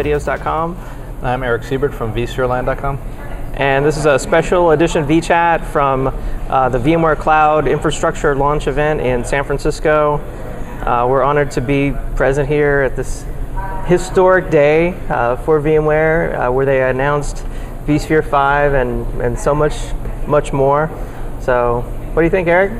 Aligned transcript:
VMwareVideos.com. 0.00 0.76
I'm 1.22 1.42
Eric 1.42 1.62
Siebert 1.62 1.92
from 1.92 2.14
vSphereLand.com. 2.14 2.96
And 3.54 3.84
this 3.84 3.98
is 3.98 4.06
a 4.06 4.18
special 4.18 4.70
edition 4.70 5.04
VChat 5.04 5.64
from 5.66 6.06
uh, 6.48 6.70
the 6.70 6.78
VMware 6.78 7.18
Cloud 7.18 7.68
Infrastructure 7.68 8.34
launch 8.34 8.66
event 8.66 9.02
in 9.02 9.24
San 9.24 9.44
Francisco. 9.44 10.14
Uh, 10.86 11.06
we're 11.08 11.22
honored 11.22 11.50
to 11.50 11.60
be 11.60 11.92
present 12.16 12.48
here 12.48 12.80
at 12.80 12.96
this 12.96 13.26
historic 13.84 14.50
day 14.50 14.94
uh, 15.10 15.36
for 15.36 15.60
VMware 15.60 16.48
uh, 16.48 16.50
where 16.50 16.64
they 16.64 16.88
announced 16.88 17.44
vSphere 17.84 18.26
5 18.26 18.72
and, 18.72 19.20
and 19.20 19.38
so 19.38 19.54
much, 19.54 19.74
much 20.26 20.52
more. 20.52 20.88
So, 21.40 21.82
what 22.14 22.22
do 22.22 22.24
you 22.24 22.30
think, 22.30 22.48
Eric? 22.48 22.72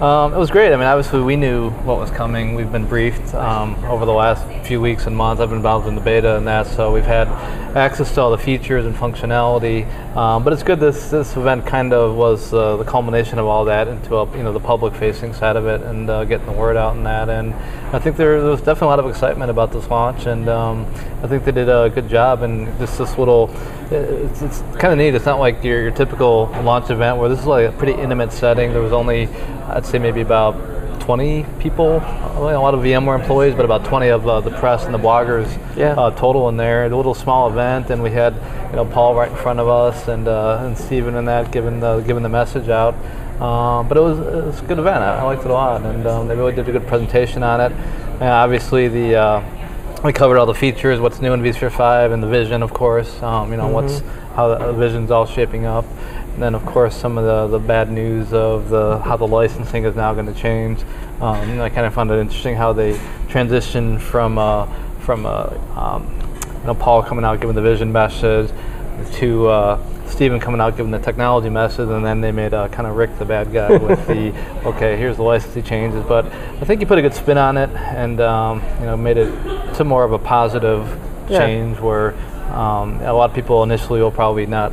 Um, 0.00 0.34
it 0.34 0.36
was 0.36 0.50
great. 0.50 0.74
I 0.74 0.76
mean, 0.76 0.84
obviously, 0.84 1.22
we 1.22 1.36
knew 1.36 1.70
what 1.70 1.96
was 1.98 2.10
coming. 2.10 2.54
We've 2.54 2.70
been 2.70 2.86
briefed 2.86 3.34
um, 3.34 3.82
over 3.86 4.04
the 4.04 4.12
last 4.12 4.46
few 4.66 4.78
weeks 4.78 5.06
and 5.06 5.16
months. 5.16 5.40
I've 5.40 5.48
been 5.48 5.56
involved 5.56 5.88
in 5.88 5.94
the 5.94 6.02
beta 6.02 6.36
and 6.36 6.46
that, 6.46 6.66
so 6.66 6.92
we've 6.92 7.02
had 7.02 7.28
access 7.76 8.14
to 8.14 8.20
all 8.22 8.30
the 8.30 8.38
features 8.38 8.86
and 8.86 8.94
functionality. 8.94 9.86
Um, 10.16 10.42
but 10.42 10.52
it's 10.52 10.62
good 10.62 10.80
this 10.80 11.10
this 11.10 11.36
event 11.36 11.66
kind 11.66 11.92
of 11.92 12.16
was 12.16 12.52
uh, 12.52 12.76
the 12.78 12.84
culmination 12.84 13.38
of 13.38 13.46
all 13.46 13.66
that 13.66 13.86
into 13.86 14.16
a, 14.16 14.36
you 14.36 14.42
know 14.42 14.52
the 14.52 14.60
public-facing 14.60 15.34
side 15.34 15.56
of 15.56 15.66
it 15.66 15.82
and 15.82 16.08
uh, 16.08 16.24
getting 16.24 16.46
the 16.46 16.52
word 16.52 16.76
out 16.76 16.96
and 16.96 17.04
that. 17.04 17.28
And 17.28 17.52
I 17.94 17.98
think 17.98 18.16
there, 18.16 18.40
there 18.40 18.50
was 18.50 18.60
definitely 18.60 18.86
a 18.86 18.90
lot 18.90 19.00
of 19.00 19.06
excitement 19.06 19.50
about 19.50 19.72
this 19.72 19.88
launch, 19.88 20.26
and 20.26 20.48
um, 20.48 20.86
I 21.22 21.26
think 21.26 21.44
they 21.44 21.52
did 21.52 21.68
a 21.68 21.90
good 21.94 22.08
job. 22.08 22.42
And 22.42 22.66
just 22.78 22.98
this 22.98 23.18
little, 23.18 23.50
it's, 23.90 24.42
it's 24.42 24.60
kind 24.78 24.92
of 24.92 24.98
neat. 24.98 25.14
It's 25.14 25.26
not 25.26 25.38
like 25.38 25.62
your, 25.62 25.82
your 25.82 25.90
typical 25.90 26.46
launch 26.62 26.90
event 26.90 27.18
where 27.18 27.28
this 27.28 27.40
is 27.40 27.46
like 27.46 27.68
a 27.68 27.72
pretty 27.72 28.00
intimate 28.00 28.32
setting. 28.32 28.72
There 28.72 28.82
was 28.82 28.92
only 28.92 29.28
I'd 29.68 29.84
say 29.84 29.98
maybe 29.98 30.22
about 30.22 30.54
20 31.06 31.46
people, 31.60 31.98
a 31.98 32.58
lot 32.58 32.74
of 32.74 32.80
VMware 32.80 33.20
employees, 33.20 33.54
but 33.54 33.64
about 33.64 33.84
20 33.84 34.08
of 34.08 34.26
uh, 34.26 34.40
the 34.40 34.50
press 34.50 34.86
and 34.86 34.92
the 34.92 34.98
bloggers 34.98 35.46
Yeah. 35.76 35.92
uh, 35.92 36.10
total 36.10 36.48
in 36.48 36.56
there. 36.56 36.84
A 36.84 36.96
little 36.96 37.14
small 37.14 37.48
event, 37.48 37.90
and 37.90 38.02
we 38.02 38.10
had 38.10 38.34
you 38.70 38.76
know 38.76 38.84
Paul 38.84 39.14
right 39.14 39.30
in 39.30 39.36
front 39.36 39.60
of 39.60 39.68
us 39.68 40.08
and 40.08 40.26
uh, 40.26 40.58
and 40.62 40.76
Stephen 40.76 41.14
and 41.14 41.28
that 41.28 41.52
giving 41.52 41.78
the 41.78 42.00
giving 42.00 42.24
the 42.24 42.28
message 42.28 42.68
out. 42.68 42.94
Um, 43.40 43.86
but 43.86 43.96
it 43.96 44.00
was, 44.00 44.18
it 44.18 44.44
was 44.46 44.60
a 44.60 44.64
good 44.64 44.80
event. 44.80 45.04
I, 45.04 45.18
I 45.18 45.22
liked 45.22 45.42
it 45.44 45.50
a 45.50 45.52
lot, 45.52 45.82
and 45.82 46.04
um, 46.08 46.26
they 46.26 46.34
really 46.34 46.52
did 46.54 46.68
a 46.68 46.72
good 46.72 46.88
presentation 46.88 47.44
on 47.44 47.60
it. 47.60 47.70
And 48.14 48.24
obviously 48.24 48.88
the 48.88 49.14
uh, 49.14 50.02
we 50.02 50.12
covered 50.12 50.38
all 50.38 50.46
the 50.46 50.54
features, 50.54 50.98
what's 50.98 51.20
new 51.20 51.32
in 51.34 51.40
vSphere 51.40 51.70
5, 51.70 52.10
and 52.10 52.20
the 52.20 52.26
vision, 52.26 52.64
of 52.64 52.72
course. 52.74 53.22
Um, 53.22 53.52
you 53.52 53.58
know 53.58 53.68
what's 53.68 54.02
how 54.34 54.48
the 54.56 54.72
vision's 54.72 55.12
all 55.12 55.24
shaping 55.26 55.66
up. 55.66 55.84
And 56.36 56.42
then, 56.42 56.54
of 56.54 56.66
course, 56.66 56.94
some 56.94 57.16
of 57.16 57.24
the, 57.24 57.58
the 57.58 57.66
bad 57.66 57.90
news 57.90 58.34
of 58.34 58.68
the 58.68 58.98
how 58.98 59.16
the 59.16 59.26
licensing 59.26 59.86
is 59.86 59.96
now 59.96 60.12
going 60.12 60.26
to 60.26 60.34
change. 60.34 60.82
Um, 61.22 61.62
I 61.62 61.70
kind 61.70 61.86
of 61.86 61.94
found 61.94 62.10
it 62.10 62.18
interesting 62.18 62.54
how 62.54 62.74
they 62.74 62.92
transitioned 63.28 64.02
from 64.02 64.36
uh, 64.36 64.66
from 65.00 65.24
uh, 65.24 65.48
um, 65.74 66.06
you 66.60 66.66
know 66.66 66.74
Paul 66.74 67.02
coming 67.02 67.24
out 67.24 67.40
giving 67.40 67.56
the 67.56 67.62
vision 67.62 67.90
message 67.90 68.50
to 69.14 69.48
uh, 69.48 70.06
Stephen 70.06 70.38
coming 70.38 70.60
out 70.60 70.76
giving 70.76 70.92
the 70.92 70.98
technology 70.98 71.48
message, 71.48 71.88
and 71.88 72.04
then 72.04 72.20
they 72.20 72.32
made 72.32 72.52
uh, 72.52 72.68
kind 72.68 72.86
of 72.86 72.96
Rick 72.96 73.18
the 73.18 73.24
bad 73.24 73.50
guy 73.50 73.74
with 73.78 74.06
the 74.06 74.28
okay, 74.66 74.98
here's 74.98 75.16
the 75.16 75.22
licensing 75.22 75.62
changes. 75.62 76.04
But 76.04 76.26
I 76.26 76.66
think 76.66 76.82
you 76.82 76.86
put 76.86 76.98
a 76.98 77.02
good 77.02 77.14
spin 77.14 77.38
on 77.38 77.56
it, 77.56 77.70
and 77.70 78.20
um, 78.20 78.62
you 78.80 78.84
know 78.84 78.94
made 78.98 79.16
it 79.16 79.74
to 79.76 79.84
more 79.84 80.04
of 80.04 80.12
a 80.12 80.18
positive 80.18 80.86
Yeah. 81.30 81.38
change 81.38 81.80
where 81.80 82.12
um, 82.52 83.00
a 83.00 83.12
lot 83.14 83.30
of 83.30 83.34
people 83.34 83.62
initially 83.62 84.02
will 84.02 84.12
probably 84.12 84.44
not 84.44 84.70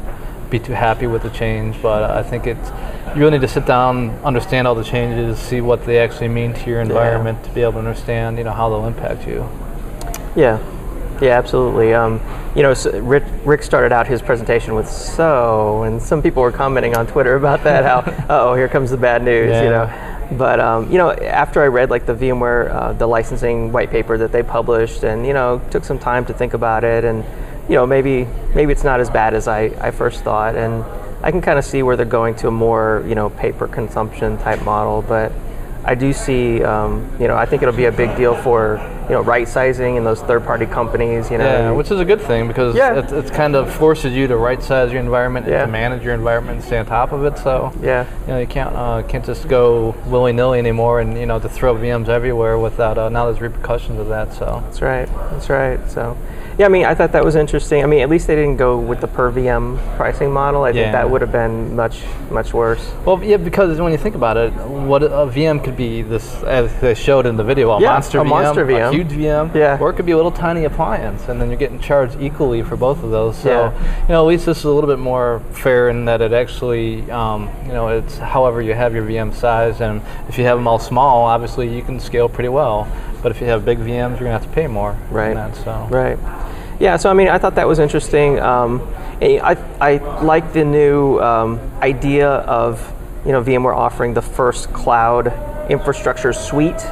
be 0.53 0.59
too 0.59 0.73
happy 0.73 1.07
with 1.07 1.23
the 1.23 1.31
change, 1.31 1.81
but 1.81 2.03
I 2.03 2.21
think 2.21 2.45
it's 2.45 2.69
you 3.15 3.19
really 3.19 3.31
need 3.31 3.41
to 3.41 3.47
sit 3.47 3.65
down, 3.65 4.11
understand 4.23 4.67
all 4.67 4.75
the 4.75 4.83
changes, 4.83 5.39
see 5.39 5.61
what 5.61 5.83
they 5.85 5.97
actually 5.97 6.29
mean 6.29 6.53
to 6.53 6.69
your 6.69 6.79
environment 6.79 7.43
to 7.43 7.49
be 7.51 7.61
able 7.61 7.73
to 7.73 7.79
understand, 7.79 8.37
you 8.37 8.43
know, 8.43 8.53
how 8.53 8.69
they'll 8.69 8.85
impact 8.85 9.27
you. 9.27 9.47
Yeah, 10.35 10.59
yeah, 11.21 11.37
absolutely. 11.37 11.93
Um, 11.93 12.21
you 12.55 12.61
know, 12.61 12.73
so 12.75 12.99
Rick, 12.99 13.23
Rick 13.45 13.63
started 13.63 13.91
out 13.91 14.07
his 14.07 14.21
presentation 14.21 14.75
with 14.75 14.87
"so," 14.87 15.83
and 15.83 16.01
some 16.01 16.21
people 16.21 16.43
were 16.43 16.51
commenting 16.51 16.95
on 16.95 17.07
Twitter 17.07 17.35
about 17.35 17.63
that. 17.63 17.83
How, 17.83 18.25
oh, 18.29 18.53
here 18.53 18.67
comes 18.67 18.91
the 18.91 18.97
bad 18.97 19.23
news. 19.23 19.55
You 19.55 19.69
know, 19.69 20.27
but 20.37 20.59
um, 20.59 20.91
you 20.91 20.99
know, 20.99 21.11
after 21.11 21.63
I 21.63 21.67
read 21.67 21.89
like 21.89 22.05
the 22.05 22.13
VMware, 22.15 22.69
uh, 22.71 22.93
the 22.93 23.07
licensing 23.07 23.71
white 23.71 23.89
paper 23.89 24.19
that 24.19 24.31
they 24.31 24.43
published, 24.43 25.03
and 25.03 25.25
you 25.25 25.33
know, 25.33 25.61
took 25.71 25.83
some 25.83 25.97
time 25.97 26.25
to 26.25 26.33
think 26.33 26.53
about 26.53 26.83
it, 26.83 27.03
and 27.03 27.23
you 27.69 27.75
know, 27.75 27.85
maybe 27.85 28.27
maybe 28.55 28.71
it's 28.71 28.83
not 28.83 28.99
as 28.99 29.09
bad 29.09 29.33
as 29.33 29.47
I, 29.47 29.71
I 29.79 29.91
first 29.91 30.23
thought, 30.23 30.55
and 30.55 30.83
I 31.23 31.31
can 31.31 31.41
kind 31.41 31.57
of 31.57 31.65
see 31.65 31.83
where 31.83 31.95
they're 31.95 32.05
going 32.05 32.35
to 32.35 32.47
a 32.47 32.51
more 32.51 33.03
you 33.07 33.15
know 33.15 33.29
paper 33.29 33.67
consumption 33.67 34.37
type 34.39 34.61
model, 34.63 35.01
but. 35.01 35.31
I 35.85 35.95
do 35.95 36.13
see, 36.13 36.63
um, 36.63 37.11
you 37.19 37.27
know, 37.27 37.35
I 37.35 37.45
think 37.45 37.61
it'll 37.61 37.75
be 37.75 37.87
a 37.87 37.91
big 37.91 38.15
deal 38.15 38.35
for, 38.35 38.77
you 39.09 39.15
know, 39.15 39.21
right 39.21 39.45
sizing 39.45 39.97
and 39.97 40.05
those 40.05 40.21
third 40.21 40.45
party 40.45 40.65
companies, 40.65 41.29
you 41.29 41.37
know. 41.37 41.43
Yeah, 41.43 41.71
which 41.71 41.91
is 41.91 41.99
a 41.99 42.05
good 42.05 42.21
thing 42.21 42.47
because 42.47 42.73
Yeah. 42.73 42.99
it, 42.99 43.11
it's 43.11 43.29
kind 43.29 43.53
of 43.53 43.69
forces 43.69 44.13
you 44.13 44.25
to 44.27 44.37
right 44.37 44.63
size 44.63 44.93
your 44.93 45.01
environment 45.01 45.45
Yeah. 45.45 45.63
and 45.63 45.67
to 45.67 45.71
manage 45.73 46.01
your 46.01 46.13
environment 46.13 46.55
and 46.59 46.63
stay 46.65 46.77
on 46.77 46.85
top 46.85 47.11
of 47.11 47.25
it. 47.25 47.37
So 47.37 47.73
yeah, 47.81 48.05
you 48.21 48.27
know 48.33 48.39
you 48.39 48.47
can't 48.47 48.73
uh, 48.73 49.03
can't 49.09 49.25
just 49.25 49.49
go 49.49 49.93
willy 50.05 50.31
nilly 50.31 50.57
anymore 50.57 51.01
and 51.01 51.17
you 51.17 51.25
know 51.25 51.37
to 51.37 51.49
throw 51.49 51.75
VMs 51.75 52.07
everywhere 52.07 52.57
without 52.57 52.97
uh, 52.97 53.09
now 53.09 53.25
there's 53.25 53.41
repercussions 53.41 53.99
of 53.99 54.07
that. 54.07 54.31
So 54.33 54.63
that's 54.63 54.81
right. 54.81 55.09
That's 55.31 55.49
right. 55.49 55.81
So, 55.91 56.15
yeah, 56.57 56.65
I 56.65 56.69
mean, 56.69 56.85
I 56.85 56.93
thought 56.93 57.11
that 57.13 57.23
was 57.23 57.35
interesting. 57.35 57.83
I 57.83 57.87
mean, 57.87 58.01
at 58.01 58.09
least 58.09 58.27
they 58.27 58.35
didn't 58.35 58.57
go 58.57 58.77
with 58.77 59.01
the 59.01 59.07
per 59.07 59.31
VM 59.31 59.77
pricing 59.97 60.31
model. 60.31 60.63
I 60.63 60.71
think 60.73 60.91
that 60.91 61.09
would 61.09 61.21
have 61.21 61.31
been 61.31 61.75
much, 61.75 62.03
much 62.29 62.53
worse. 62.53 62.91
Well, 63.05 63.23
yeah, 63.23 63.37
because 63.37 63.79
when 63.79 63.91
you 63.91 63.97
think 63.97 64.15
about 64.15 64.37
it, 64.37 64.51
what 64.53 65.03
a 65.03 65.07
VM 65.27 65.63
could 65.63 65.75
be 65.75 66.01
this, 66.01 66.43
as 66.43 66.73
they 66.79 66.93
showed 66.93 67.25
in 67.25 67.37
the 67.37 67.43
video, 67.43 67.71
a 67.71 67.81
Yeah, 67.81 67.87
monster 67.87 68.19
a 68.19 68.23
VM, 68.23 68.29
monster 68.29 68.69
a 68.69 68.91
huge 68.91 69.09
VM, 69.09 69.53
Yeah. 69.55 69.77
or 69.79 69.89
it 69.89 69.93
could 69.93 70.05
be 70.05 70.11
a 70.11 70.15
little 70.15 70.31
tiny 70.31 70.65
appliance, 70.65 71.27
and 71.27 71.41
then 71.41 71.49
you're 71.49 71.57
getting 71.59 71.79
charged 71.79 72.17
equally 72.21 72.61
for 72.61 72.75
both 72.75 73.03
of 73.03 73.11
those. 73.11 73.37
So, 73.37 73.49
Yeah. 73.49 73.71
you 74.07 74.13
know, 74.13 74.21
at 74.21 74.27
least 74.27 74.45
this 74.45 74.59
is 74.59 74.65
a 74.65 74.69
little 74.71 74.89
bit 74.89 74.99
more 74.99 75.41
fair 75.51 75.89
in 75.89 76.05
that 76.05 76.21
it 76.21 76.33
actually, 76.33 77.09
um, 77.11 77.49
you 77.65 77.73
know, 77.73 77.87
it's 77.87 78.17
however 78.17 78.61
you 78.61 78.73
have 78.73 78.93
your 78.93 79.03
VM 79.03 79.31
size, 79.33 79.81
and 79.81 80.01
if 80.29 80.37
you 80.37 80.45
have 80.45 80.57
them 80.57 80.67
all 80.67 80.79
small, 80.79 81.25
obviously 81.25 81.67
you 81.67 81.81
can 81.81 81.99
scale 81.99 82.29
pretty 82.29 82.49
well. 82.49 82.87
But 83.23 83.31
if 83.31 83.39
you 83.41 83.47
have 83.47 83.63
big 83.63 83.79
VMs, 83.79 83.87
you're 84.19 84.19
gonna 84.19 84.31
have 84.31 84.43
to 84.43 84.49
pay 84.49 84.67
more. 84.67 84.95
Right. 85.09 85.33
That, 85.33 85.55
so. 85.55 85.87
Right. 85.89 86.19
Yeah. 86.79 86.97
So 86.97 87.09
I 87.09 87.13
mean, 87.13 87.29
I 87.29 87.37
thought 87.37 87.55
that 87.55 87.67
was 87.67 87.79
interesting. 87.79 88.39
Um, 88.39 88.81
I 89.21 89.57
I 89.79 89.97
like 90.21 90.51
the 90.51 90.65
new 90.65 91.19
um, 91.19 91.59
idea 91.81 92.29
of 92.29 92.81
you 93.25 93.31
know 93.31 93.41
VMware 93.41 93.75
offering 93.75 94.13
the 94.13 94.21
first 94.21 94.71
cloud 94.73 95.31
infrastructure 95.71 96.33
suite. 96.33 96.85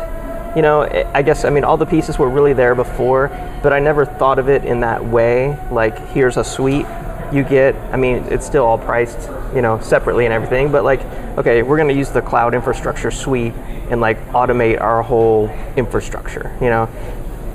You 0.55 0.61
know, 0.61 0.83
I- 0.83 1.05
I 1.13 1.21
guess 1.21 1.43
I 1.43 1.49
mean 1.49 1.65
all 1.65 1.77
the 1.77 1.85
pieces 1.85 2.17
were 2.17 2.29
really 2.29 2.53
there 2.53 2.75
before, 2.75 3.29
but 3.61 3.73
I 3.73 3.79
never 3.79 4.05
thought 4.05 4.39
of 4.39 4.47
it 4.49 4.63
in 4.63 4.79
that 4.81 5.03
way. 5.03 5.57
Like 5.69 5.97
here's 6.13 6.37
a 6.37 6.43
suite 6.43 6.85
you 7.33 7.43
get. 7.43 7.75
I 7.91 7.97
mean, 7.97 8.23
it's 8.29 8.45
still 8.45 8.65
all 8.65 8.77
priced 8.77 9.29
you 9.53 9.61
know 9.61 9.79
separately 9.81 10.23
and 10.25 10.33
everything, 10.33 10.71
but 10.71 10.85
like 10.85 11.01
okay, 11.37 11.63
we're 11.63 11.77
going 11.77 11.89
to 11.89 11.95
use 11.95 12.09
the 12.09 12.21
cloud 12.21 12.53
infrastructure 12.53 13.11
suite 13.11 13.53
and 13.89 14.01
like 14.01 14.17
automate 14.29 14.79
our 14.81 15.01
whole 15.01 15.49
infrastructure. 15.75 16.55
You 16.61 16.69
know, 16.69 16.83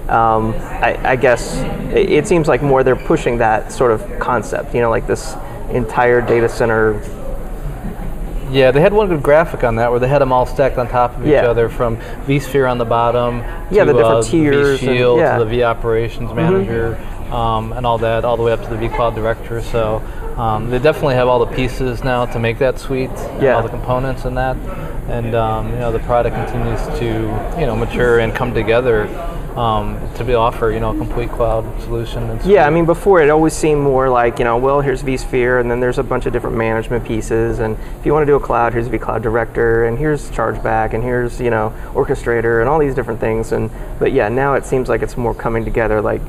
um, 0.08 0.54
I, 0.54 0.98
I 1.12 1.16
guess 1.16 1.56
it, 1.94 2.10
it 2.10 2.26
seems 2.28 2.48
like 2.48 2.62
more 2.62 2.84
they're 2.84 2.96
pushing 2.96 3.38
that 3.38 3.72
sort 3.72 3.92
of 3.92 4.18
concept, 4.18 4.74
you 4.74 4.80
know, 4.80 4.90
like 4.90 5.06
this 5.06 5.34
entire 5.70 6.20
data 6.20 6.48
center. 6.48 7.00
Yeah, 8.50 8.70
they 8.70 8.80
had 8.80 8.92
one 8.92 9.08
good 9.08 9.22
graphic 9.24 9.64
on 9.64 9.74
that 9.76 9.90
where 9.90 9.98
they 9.98 10.06
had 10.06 10.20
them 10.20 10.32
all 10.32 10.46
stacked 10.46 10.78
on 10.78 10.86
top 10.88 11.16
of 11.16 11.22
each 11.26 11.32
Yeah. 11.32 11.46
other 11.48 11.68
from 11.68 11.96
vSphere 12.26 12.70
on 12.70 12.78
the 12.78 12.84
bottom 12.84 13.38
Yeah, 13.72 13.84
to 13.84 13.92
the 13.92 13.98
different 13.98 14.18
uh, 14.18 14.22
tiers 14.22 14.82
and- 14.82 14.94
yeah. 14.96 15.04
Mm-hmm. 15.04 15.38
to 15.40 15.44
the 15.46 15.60
vOperations 15.62 16.34
manager 16.34 16.96
um, 17.32 17.72
and 17.72 17.84
all 17.86 17.98
that, 17.98 18.24
all 18.24 18.36
the 18.36 18.42
way 18.42 18.52
up 18.52 18.62
to 18.62 18.68
the 18.68 18.76
vCloud 18.76 19.14
director. 19.14 19.60
So 19.62 19.96
um, 20.36 20.70
they 20.70 20.78
definitely 20.78 21.14
have 21.14 21.28
all 21.28 21.44
the 21.44 21.54
pieces 21.54 22.04
now 22.04 22.26
to 22.26 22.38
make 22.38 22.58
that 22.58 22.78
suite, 22.78 23.10
Yeah. 23.40 23.56
all 23.56 23.62
the 23.62 23.68
components 23.68 24.24
and 24.24 24.36
that. 24.36 24.56
And 25.08 25.34
um, 25.36 25.70
you 25.70 25.78
know 25.78 25.92
the 25.92 26.00
product 26.00 26.34
continues 26.34 26.80
to 26.98 27.04
you 27.60 27.66
know 27.66 27.76
mature 27.76 28.18
and 28.18 28.34
come 28.34 28.52
together 28.52 29.06
um, 29.56 29.98
to 30.16 30.24
be 30.24 30.34
offer 30.34 30.70
you 30.72 30.80
know 30.80 30.90
a 30.94 30.98
complete 30.98 31.30
cloud 31.30 31.64
solution. 31.82 32.28
And 32.28 32.44
Yeah, 32.44 32.66
I 32.66 32.70
mean, 32.70 32.84
before 32.86 33.22
it 33.22 33.30
always 33.30 33.52
seemed 33.54 33.80
more 33.82 34.08
like, 34.10 34.38
you 34.40 34.44
know, 34.44 34.58
well, 34.58 34.80
here's 34.80 35.02
vSphere, 35.04 35.60
and 35.60 35.70
then 35.70 35.78
there's 35.80 35.98
a 35.98 36.02
bunch 36.02 36.26
of 36.26 36.32
different 36.32 36.56
management 36.56 37.04
pieces, 37.04 37.60
and 37.60 37.76
if 37.98 38.04
you 38.04 38.12
want 38.12 38.22
to 38.22 38.26
do 38.26 38.34
a 38.34 38.40
cloud, 38.40 38.72
here's 38.74 38.88
vCloud 38.88 39.22
Director, 39.22 39.84
and 39.86 39.96
here's 39.96 40.28
Chargeback, 40.30 40.92
and 40.92 41.02
here's, 41.02 41.40
you 41.40 41.50
know, 41.50 41.72
Orchestrator, 41.94 42.60
and 42.60 42.68
all 42.68 42.78
these 42.78 42.94
different 42.94 43.20
things. 43.20 43.52
And 43.52 43.70
but 43.98 44.12
yeah, 44.12 44.28
now 44.28 44.54
it 44.54 44.66
seems 44.66 44.88
like 44.88 45.02
it's 45.02 45.16
more 45.16 45.34
coming 45.34 45.64
together. 45.64 46.02
Like 46.02 46.20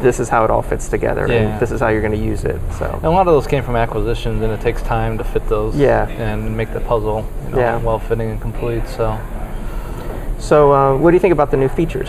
this 0.00 0.20
is 0.20 0.28
how 0.28 0.44
it 0.44 0.50
all 0.50 0.62
fits 0.62 0.88
together, 0.88 1.26
Yeah. 1.28 1.34
and 1.34 1.60
this 1.60 1.70
is 1.70 1.80
how 1.80 1.88
you're 1.88 2.00
going 2.00 2.12
to 2.12 2.18
use 2.18 2.44
it. 2.44 2.60
So 2.78 2.90
And 2.92 3.04
a 3.04 3.10
lot 3.10 3.26
of 3.28 3.34
those 3.34 3.46
came 3.46 3.62
from 3.62 3.76
acquisitions, 3.76 4.42
and 4.42 4.52
it 4.52 4.60
takes 4.60 4.82
time 4.82 5.16
to 5.18 5.24
fit 5.24 5.48
those 5.48 5.76
Yeah. 5.76 6.08
and 6.08 6.56
make 6.56 6.72
the 6.72 6.80
puzzle 6.80 7.24
you 7.44 7.52
know, 7.52 7.58
Yeah. 7.58 7.78
well 7.78 7.98
fitting 7.98 8.30
and 8.30 8.40
complete. 8.40 8.86
So, 8.88 9.16
so 10.38 10.72
uh, 10.72 10.96
what 10.96 11.10
do 11.10 11.14
you 11.16 11.20
think 11.20 11.32
about 11.32 11.50
the 11.50 11.56
new 11.56 11.68
features? 11.68 12.08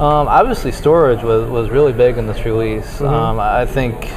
um, 0.00 0.28
obviously, 0.28 0.70
storage 0.72 1.22
was, 1.22 1.48
was 1.50 1.70
really 1.70 1.92
big 1.92 2.18
in 2.18 2.26
this 2.26 2.44
release. 2.44 2.86
Mm-hmm. 2.98 3.06
Um, 3.06 3.40
I 3.40 3.66
think 3.66 4.08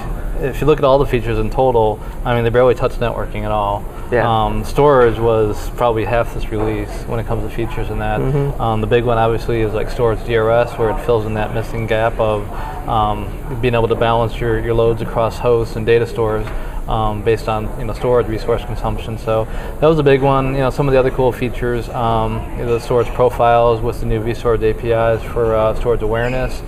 if 0.41 0.61
you 0.61 0.67
look 0.67 0.79
at 0.79 0.83
all 0.83 0.97
the 0.97 1.05
features 1.05 1.37
in 1.37 1.49
total, 1.49 1.99
I 2.25 2.33
mean, 2.35 2.43
they 2.43 2.49
barely 2.49 2.75
touch 2.75 2.93
networking 2.93 3.43
at 3.43 3.51
all. 3.51 3.85
Yeah. 4.11 4.27
Um, 4.27 4.65
storage 4.65 5.17
was 5.17 5.69
probably 5.71 6.03
half 6.03 6.33
this 6.33 6.49
release 6.49 6.89
when 7.03 7.19
it 7.19 7.25
comes 7.25 7.49
to 7.49 7.55
features 7.55 7.89
and 7.89 8.01
that. 8.01 8.19
Mm-hmm. 8.19 8.61
Um, 8.61 8.81
the 8.81 8.87
big 8.87 9.05
one, 9.05 9.17
obviously, 9.17 9.61
is 9.61 9.73
like 9.73 9.89
storage 9.89 10.19
DRS, 10.19 10.77
where 10.77 10.89
it 10.89 11.05
fills 11.05 11.25
in 11.25 11.33
that 11.35 11.53
missing 11.53 11.87
gap 11.87 12.19
of 12.19 12.49
um, 12.87 13.59
being 13.61 13.73
able 13.73 13.87
to 13.87 13.95
balance 13.95 14.39
your, 14.39 14.59
your 14.59 14.73
loads 14.73 15.01
across 15.01 15.37
hosts 15.37 15.75
and 15.75 15.85
data 15.85 16.05
stores. 16.05 16.45
Um, 16.87 17.21
based 17.23 17.47
on 17.47 17.79
you 17.79 17.85
know 17.85 17.93
storage 17.93 18.27
resource 18.27 18.65
consumption, 18.65 19.17
so 19.17 19.45
that 19.45 19.87
was 19.87 19.99
a 19.99 20.03
big 20.03 20.21
one. 20.21 20.47
You 20.55 20.61
know 20.61 20.71
some 20.71 20.87
of 20.87 20.93
the 20.93 20.99
other 20.99 21.11
cool 21.11 21.31
features, 21.31 21.87
um, 21.89 22.41
you 22.57 22.65
know, 22.65 22.73
the 22.73 22.79
storage 22.79 23.07
profiles 23.09 23.79
with 23.81 23.99
the 23.99 24.07
new 24.07 24.19
vStorage 24.19 24.63
APIs 24.63 25.23
for 25.31 25.55
uh, 25.55 25.75
storage 25.75 26.01
awareness. 26.01 26.59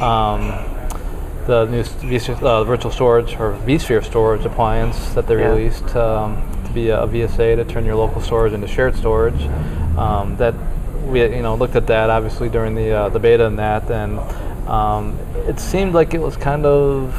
Um, 0.00 0.75
the 1.46 1.64
new 1.66 1.82
uh, 2.46 2.64
virtual 2.64 2.90
storage 2.90 3.34
or 3.36 3.52
vSphere 3.66 4.04
storage 4.04 4.44
appliance 4.44 5.14
that 5.14 5.26
they 5.26 5.38
Yeah. 5.38 5.50
released 5.50 5.94
um, 5.96 6.42
to 6.66 6.72
be 6.72 6.90
a, 6.90 7.06
VSA 7.06 7.56
to 7.56 7.64
turn 7.64 7.84
your 7.84 7.94
local 7.96 8.20
storage 8.20 8.52
into 8.52 8.66
shared 8.66 8.94
storage. 8.96 9.40
Um, 9.96 10.36
that 10.36 10.54
we 11.06 11.22
you 11.22 11.42
know 11.42 11.54
looked 11.54 11.76
at 11.76 11.86
that 11.86 12.10
obviously 12.10 12.48
during 12.48 12.74
the 12.74 12.90
uh, 12.90 13.08
the 13.08 13.18
beta 13.20 13.46
and 13.46 13.58
that, 13.58 13.88
and 13.90 14.18
um, 14.68 15.16
it 15.46 15.60
seemed 15.60 15.94
like 15.94 16.14
it 16.14 16.20
was 16.20 16.36
kind 16.36 16.66
of 16.66 17.14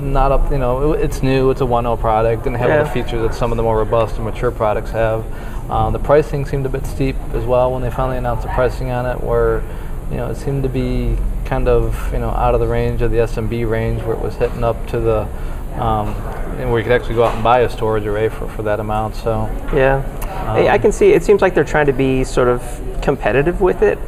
not 0.00 0.32
up. 0.32 0.50
You 0.52 0.58
know, 0.58 0.92
it, 0.92 1.00
it's 1.00 1.22
new. 1.22 1.50
It's 1.50 1.60
a 1.60 1.64
1.0 1.64 1.98
product. 2.00 2.44
Didn't 2.44 2.58
have 2.58 2.70
all 2.70 2.78
the 2.78 2.84
Yeah. 2.84 3.04
features 3.04 3.22
that 3.22 3.34
some 3.34 3.50
of 3.50 3.56
the 3.56 3.62
more 3.62 3.76
robust 3.78 4.16
and 4.16 4.24
mature 4.24 4.50
products 4.52 4.90
have. 4.92 5.24
Um, 5.70 5.92
the 5.92 5.98
pricing 5.98 6.46
seemed 6.46 6.64
a 6.66 6.68
bit 6.68 6.86
steep 6.86 7.16
as 7.34 7.44
well 7.44 7.72
when 7.72 7.82
they 7.82 7.90
finally 7.90 8.18
announced 8.18 8.42
the 8.44 8.52
pricing 8.52 8.90
on 8.90 9.04
it, 9.06 9.20
where 9.22 9.62
you 10.10 10.16
know 10.16 10.30
it 10.30 10.36
seemed 10.36 10.62
to 10.62 10.68
be 10.68 11.16
kind 11.52 11.68
of 11.68 12.12
you 12.14 12.18
know 12.18 12.30
out 12.30 12.54
of 12.54 12.60
the 12.60 12.66
range 12.66 13.02
of 13.02 13.10
the 13.10 13.18
SMB 13.18 13.68
range, 13.68 14.00
where 14.04 14.16
it 14.16 14.22
was 14.22 14.34
hitting 14.36 14.64
up 14.64 14.86
to 14.86 14.98
the 14.98 15.20
um, 15.74 16.08
and 16.58 16.70
where 16.70 16.78
you 16.78 16.84
could 16.84 16.92
actually 16.92 17.14
go 17.14 17.24
out 17.24 17.34
and 17.34 17.44
buy 17.44 17.60
a 17.60 17.68
storage 17.68 18.06
array 18.06 18.30
for, 18.30 18.48
for 18.48 18.62
that 18.62 18.80
amount. 18.80 19.14
So 19.16 19.50
Yeah, 19.74 20.02
I 20.48 20.68
I 20.68 20.78
can 20.78 20.92
see. 20.92 21.12
It 21.12 21.22
seems 21.22 21.42
like 21.42 21.54
they're 21.54 21.72
trying 21.76 21.86
to 21.86 21.92
be 21.92 22.24
sort 22.24 22.48
of 22.48 22.62
competitive 23.02 23.60
with 23.60 23.82
it, 23.82 23.98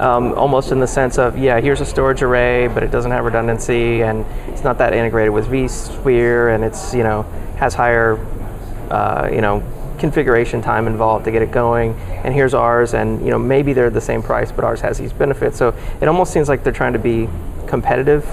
um, 0.00 0.34
almost 0.34 0.70
in 0.70 0.80
the 0.80 0.86
sense 0.86 1.16
of, 1.16 1.38
yeah, 1.38 1.60
here's 1.60 1.80
a 1.80 1.86
storage 1.86 2.20
array, 2.20 2.66
but 2.66 2.82
it 2.82 2.90
doesn't 2.90 3.10
have 3.10 3.24
redundancy, 3.24 4.02
and 4.02 4.26
it's 4.48 4.62
not 4.62 4.76
that 4.76 4.92
integrated 4.92 5.32
with 5.32 5.46
vSphere, 5.46 6.54
and 6.54 6.62
it's 6.62 6.92
you 6.92 7.04
know 7.04 7.22
has 7.56 7.72
higher, 7.72 8.18
uh, 8.90 9.30
you 9.32 9.40
know, 9.40 9.62
configuration 10.02 10.60
time 10.60 10.88
involved 10.88 11.24
to 11.24 11.30
get 11.30 11.42
it 11.42 11.52
going. 11.52 11.94
And 12.24 12.34
here's 12.34 12.54
ours, 12.54 12.92
and 12.92 13.24
you 13.24 13.30
know 13.30 13.38
maybe 13.38 13.72
they're 13.72 13.88
the 13.88 14.00
same 14.00 14.22
price, 14.22 14.52
but 14.52 14.64
ours 14.64 14.80
has 14.82 14.98
these 14.98 15.12
benefits. 15.12 15.56
So 15.56 15.74
it 16.00 16.08
almost 16.08 16.32
seems 16.32 16.48
like 16.48 16.64
they're 16.64 16.72
trying 16.72 16.92
to 16.92 16.98
be 16.98 17.28
competitive. 17.66 18.24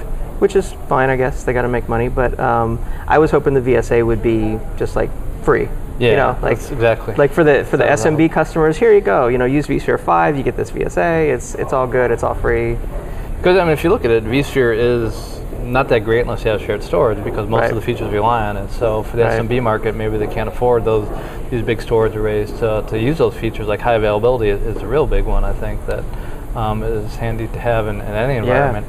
Which 0.41 0.55
is 0.55 0.71
fine, 0.87 1.09
I 1.09 1.17
guess. 1.17 1.43
They 1.43 1.51
got 1.51 1.63
to 1.63 1.67
make 1.67 1.89
money, 1.89 2.07
but 2.07 2.39
um, 2.39 2.79
I 3.07 3.17
was 3.19 3.29
hoping 3.29 3.53
the 3.53 3.59
VSA 3.59 4.05
would 4.05 4.23
be 4.23 4.57
just 4.77 4.95
like 4.95 5.09
free. 5.43 5.67
yeah, 5.99 6.11
you 6.11 6.15
know, 6.15 6.39
like 6.41 6.57
exactly 6.71 7.13
like 7.15 7.33
for 7.33 7.43
the 7.43 7.65
for 7.65 7.75
the 7.75 7.83
SMB 7.83 8.31
customers, 8.31 8.77
here 8.77 8.93
you 8.93 9.01
go. 9.01 9.27
You 9.27 9.37
know, 9.37 9.45
use 9.45 9.67
vSphere 9.67 9.99
five, 9.99 10.37
you 10.37 10.43
get 10.43 10.55
this 10.55 10.71
VSA. 10.71 11.33
It's 11.33 11.55
it's 11.55 11.73
all 11.73 11.87
good. 11.87 12.09
It's 12.09 12.23
all 12.23 12.35
free. 12.35 12.77
Because 13.37 13.57
I 13.57 13.63
mean, 13.63 13.73
if 13.73 13.83
you 13.83 13.89
look 13.89 14.05
at 14.05 14.11
it, 14.11 14.23
vSphere 14.23 14.73
is 14.75 15.38
not 15.71 15.89
that 15.89 15.99
great 16.03 16.21
unless 16.21 16.43
you 16.43 16.51
have 16.51 16.61
shared 16.61 16.83
storage 16.83 17.23
because 17.23 17.47
most 17.47 17.61
Right. 17.61 17.69
of 17.71 17.75
the 17.75 17.81
features 17.81 18.11
rely 18.11 18.47
on 18.47 18.57
it. 18.57 18.71
So 18.71 19.03
for 19.03 19.17
the 19.17 19.23
Right. 19.23 19.39
SMB 19.39 19.61
market, 19.61 19.95
maybe 19.95 20.17
they 20.17 20.27
can't 20.27 20.49
afford 20.49 20.85
those 20.85 21.07
these 21.49 21.61
big 21.63 21.81
storage 21.81 22.15
arrays 22.15 22.51
to, 22.59 22.83
to 22.87 22.99
use 22.99 23.17
those 23.17 23.33
features. 23.33 23.67
Like 23.67 23.79
high 23.79 23.95
availability 23.95 24.49
is, 24.49 24.61
is 24.75 24.81
a 24.83 24.87
real 24.87 25.07
big 25.07 25.25
one. 25.25 25.43
I 25.43 25.53
think 25.53 25.83
that 25.87 26.03
um, 26.55 26.83
is 26.83 27.15
handy 27.15 27.47
to 27.47 27.59
have 27.59 27.87
in, 27.87 28.01
in 28.01 28.07
any 28.07 28.35
environment. 28.37 28.85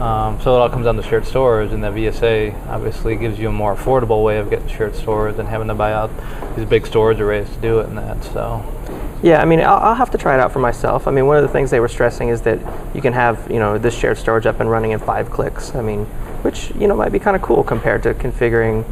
Um, 0.00 0.40
so 0.40 0.56
it 0.56 0.58
all 0.58 0.68
comes 0.68 0.86
down 0.86 0.96
to 0.96 1.02
shared 1.02 1.24
storage, 1.26 1.70
and 1.72 1.84
the 1.84 1.88
VSA 1.88 2.68
obviously 2.68 3.14
gives 3.14 3.38
you 3.38 3.48
a 3.48 3.52
more 3.52 3.74
affordable 3.76 4.24
way 4.24 4.38
of 4.38 4.50
getting 4.50 4.66
shared 4.66 4.96
storage 4.96 5.36
than 5.36 5.46
having 5.46 5.68
to 5.68 5.74
buy 5.74 5.92
out 5.92 6.10
these 6.56 6.64
big 6.64 6.86
storage 6.86 7.20
arrays 7.20 7.48
to 7.50 7.60
do 7.60 7.78
it 7.80 7.86
and 7.86 7.96
that. 7.98 8.22
So 8.24 8.64
Yeah, 9.22 9.40
I 9.40 9.44
mean, 9.44 9.60
I'll, 9.60 9.76
I'll 9.78 9.94
have 9.94 10.10
to 10.10 10.18
try 10.18 10.34
it 10.34 10.40
out 10.40 10.52
for 10.52 10.58
myself. 10.58 11.06
I 11.06 11.12
mean, 11.12 11.26
one 11.26 11.36
of 11.36 11.42
the 11.42 11.48
things 11.48 11.70
they 11.70 11.78
were 11.80 11.88
stressing 11.88 12.28
is 12.28 12.42
that 12.42 12.58
you 12.94 13.00
can 13.00 13.12
have 13.12 13.48
you 13.50 13.58
know 13.60 13.78
this 13.78 13.96
shared 13.96 14.18
storage 14.18 14.46
up 14.46 14.58
and 14.60 14.70
running 14.70 14.90
in 14.90 14.98
five 14.98 15.30
clicks. 15.30 15.74
I 15.74 15.80
mean, 15.80 16.06
which 16.42 16.72
you 16.74 16.88
know 16.88 16.96
might 16.96 17.12
be 17.12 17.18
kind 17.20 17.36
of 17.36 17.42
cool 17.42 17.62
compared 17.62 18.02
to 18.02 18.14
configuring, 18.14 18.84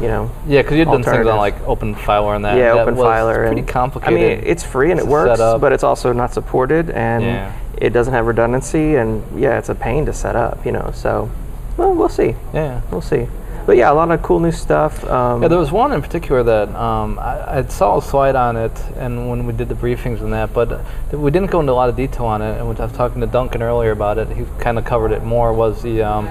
you 0.00 0.08
know. 0.08 0.30
yeah, 0.46 0.60
because 0.62 0.76
you've 0.76 0.88
done 0.88 1.02
things 1.02 1.26
on 1.26 1.36
like 1.38 1.58
OpenFiler 1.62 2.36
and 2.36 2.44
that. 2.44 2.56
yeah, 2.58 2.74
that 2.74 2.82
open 2.82 2.96
was 2.96 3.34
pretty 3.34 3.60
and 3.60 3.68
complicated. 3.68 4.18
I 4.20 4.36
mean, 4.36 4.44
it's 4.46 4.62
free 4.62 4.90
and 4.90 5.00
it 5.00 5.06
works, 5.06 5.38
but 5.38 5.72
it's 5.72 5.84
also 5.84 6.12
not 6.12 6.34
supported 6.34 6.90
and 6.90 7.24
Yeah. 7.24 7.52
it 7.78 7.90
doesn't 7.90 8.12
have 8.12 8.26
redundancy 8.26 8.96
and 8.96 9.22
yeah, 9.40 9.58
it's 9.58 9.70
a 9.70 9.74
pain 9.74 10.04
to 10.06 10.12
set 10.12 10.36
up. 10.36 10.66
You 10.66 10.72
know, 10.72 10.90
so 10.92 11.30
well, 11.78 11.94
we'll 11.94 12.10
see. 12.10 12.34
yeah. 12.52 12.82
We'll 12.90 13.00
see. 13.00 13.26
But 13.66 13.76
yeah, 13.76 13.92
a 13.92 13.94
lot 13.94 14.10
of 14.10 14.22
cool 14.22 14.40
new 14.40 14.50
stuff. 14.52 15.04
Um, 15.04 15.42
Yeah, 15.42 15.48
there 15.48 15.58
was 15.58 15.70
one 15.70 15.92
in 15.92 16.02
particular 16.02 16.42
that 16.42 16.68
um, 16.74 17.18
I, 17.18 17.58
I 17.58 17.66
saw 17.66 17.98
a 17.98 18.02
slide 18.02 18.34
on 18.34 18.56
it, 18.56 18.72
and 18.96 19.30
when 19.30 19.46
we 19.46 19.52
did 19.52 19.68
the 19.68 19.74
briefings 19.74 20.20
and 20.20 20.32
that, 20.32 20.52
but 20.52 20.80
we 21.12 21.30
didn't 21.30 21.50
go 21.50 21.60
into 21.60 21.72
a 21.72 21.74
lot 21.74 21.88
of 21.88 21.96
detail 21.96 22.26
on 22.26 22.42
it. 22.42 22.58
And 22.58 22.66
when 22.66 22.76
I 22.78 22.84
was 22.84 22.92
talking 22.92 23.20
to 23.20 23.26
Duncan 23.26 23.62
earlier 23.62 23.92
about 23.92 24.18
it, 24.18 24.28
he 24.28 24.44
kind 24.58 24.78
of 24.78 24.84
covered 24.84 25.12
it 25.12 25.22
more. 25.22 25.52
Was 25.52 25.82
the 25.82 26.02
um, 26.02 26.28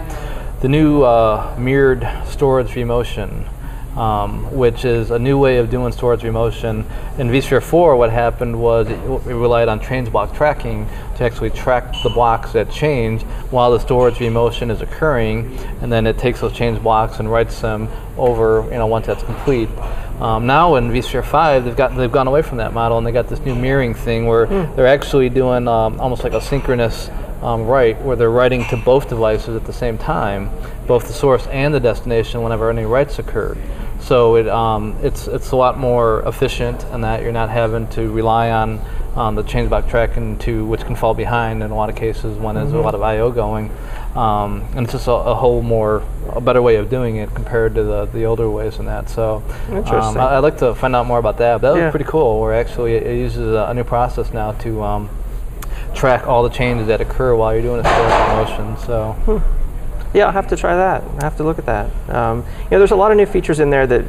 the 0.62 0.68
new 0.68 1.04
uh, 1.04 1.56
mirrored 1.58 2.08
storage 2.28 2.68
vMotion, 2.68 3.48
um, 3.98 4.56
which 4.56 4.86
is 4.86 5.10
a 5.10 5.18
new 5.18 5.38
way 5.40 5.58
of 5.58 5.72
doing 5.72 5.92
storage 5.92 6.22
vMotion. 6.22 6.86
In 7.18 7.30
vSphere 7.30 7.64
4, 7.64 7.96
what 7.96 8.12
happened 8.12 8.62
was 8.62 8.88
it, 8.88 9.00
it 9.00 9.34
relied 9.34 9.70
on 9.70 9.80
change 9.80 10.12
block 10.12 10.36
tracking 10.36 10.88
to 11.22 11.26
actually 11.28 11.52
track 11.52 11.94
the 12.02 12.10
blocks 12.10 12.52
that 12.52 12.72
change 12.72 13.22
while 13.52 13.72
the 13.72 13.80
storage 13.80 14.16
vMotion 14.16 14.72
is 14.72 14.82
occurring, 14.82 15.56
and 15.82 15.92
then 15.92 16.08
it 16.08 16.18
takes 16.18 16.42
those 16.42 16.52
change 16.52 16.82
blocks 16.82 17.20
and 17.20 17.32
writes 17.32 17.62
them 17.62 17.88
over, 18.18 18.64
you 18.72 18.78
know, 18.78 18.88
once 18.88 19.06
that's 19.06 19.22
complete. 19.22 19.70
Um, 20.20 20.48
now 20.48 20.76
in 20.76 20.90
vSphere 20.90 21.24
5, 21.24 21.66
they've 21.66 21.76
got 21.76 21.96
they've 21.96 22.12
gone 22.12 22.28
away 22.28 22.42
from 22.42 22.58
that 22.58 22.74
model 22.74 22.98
and 22.98 23.06
they 23.06 23.12
got 23.12 23.28
this 23.28 23.40
new 23.40 23.54
mirroring 23.54 23.94
thing 23.94 24.26
where 24.26 24.48
they're 24.76 24.88
actually 24.88 25.30
doing 25.30 25.68
um, 25.68 26.00
almost 26.00 26.24
like 26.24 26.34
a 26.34 26.42
synchronous 26.42 27.10
um, 27.44 27.68
write, 27.68 28.02
where 28.02 28.16
they're 28.16 28.32
writing 28.32 28.66
to 28.70 28.78
both 28.78 29.10
devices 29.10 29.56
at 29.56 29.66
the 29.66 29.74
same 29.74 30.00
time, 30.00 30.50
both 30.88 31.06
the 31.08 31.14
source 31.14 31.46
and 31.48 31.72
the 31.72 31.80
destination 31.80 32.42
whenever 32.42 32.70
any 32.70 32.86
writes 32.86 33.20
occur. 33.20 33.56
So 34.00 34.38
it 34.38 34.48
um, 34.48 34.98
it's 35.04 35.28
it's 35.28 35.52
a 35.52 35.56
lot 35.56 35.78
more 35.78 36.22
efficient 36.28 36.84
in 36.86 37.02
that 37.02 37.22
you're 37.22 37.32
not 37.32 37.50
having 37.50 37.88
to 37.90 38.12
rely 38.12 38.50
on 38.50 38.82
um, 39.16 39.36
the 39.36 39.44
change 39.44 39.70
block 39.70 39.90
tracking 39.90 40.38
to 40.40 40.66
which 40.66 40.82
can 40.82 40.96
fall 40.96 41.14
behind 41.14 41.62
in 41.64 41.72
a 41.72 41.76
lot 41.76 41.90
of 41.90 41.96
cases 41.96 42.38
when 42.38 42.56
there's 42.56 42.72
a 42.72 42.78
lot 42.78 42.96
of 42.96 43.02
I/O 43.02 43.32
going, 43.32 43.70
um, 44.16 44.64
and 44.76 44.86
it's 44.86 44.94
just 44.94 45.08
a, 45.08 45.12
a 45.12 45.36
whole 45.36 45.62
more 45.62 46.04
a 46.30 46.40
better 46.40 46.62
way 46.62 46.76
of 46.78 46.90
doing 46.90 47.18
it 47.18 47.34
compared 47.36 47.76
to 47.76 47.84
the, 47.84 48.06
the 48.06 48.24
older 48.24 48.50
ways 48.50 48.80
and 48.80 48.88
that. 48.88 49.10
So 49.10 49.44
Interesting. 49.70 49.96
um, 49.98 50.18
I, 50.18 50.36
I'd 50.38 50.40
like 50.40 50.58
to 50.60 50.74
find 50.76 50.96
out 50.96 51.06
more 51.08 51.20
about 51.20 51.38
that. 51.40 51.60
But 51.62 51.74
that 51.74 51.78
Yeah. 51.80 51.86
was 51.88 51.92
pretty 51.92 52.10
cool. 52.10 52.40
Where 52.40 52.54
actually 52.54 52.94
it, 52.96 53.04
it 53.06 53.18
uses 53.18 53.54
a, 53.54 53.66
a 53.70 53.74
new 53.74 53.84
process 53.84 54.32
now 54.32 54.54
to 54.54 54.82
um, 54.84 55.10
track 55.94 56.26
all 56.28 56.44
the 56.44 56.50
changes 56.50 56.88
that 56.88 57.02
occur 57.02 57.36
while 57.36 57.54
you're 57.54 57.62
doing 57.64 57.80
a 57.80 57.84
storage 57.84 58.48
vMotion. 58.50 58.86
So. 58.86 59.44
Yeah, 60.14 60.26
I'll 60.26 60.32
have 60.34 60.48
to 60.48 60.56
try 60.58 60.76
that. 60.76 61.04
I 61.20 61.24
have 61.24 61.38
to 61.38 61.44
look 61.44 61.58
at 61.58 61.66
that. 61.68 61.90
Um, 62.10 62.40
you 62.66 62.72
know, 62.72 62.80
there's 62.80 62.92
a 62.92 62.96
lot 62.98 63.12
of 63.12 63.18
new 63.18 63.26
features 63.26 63.60
in 63.60 63.70
there 63.70 63.88
that 63.88 64.04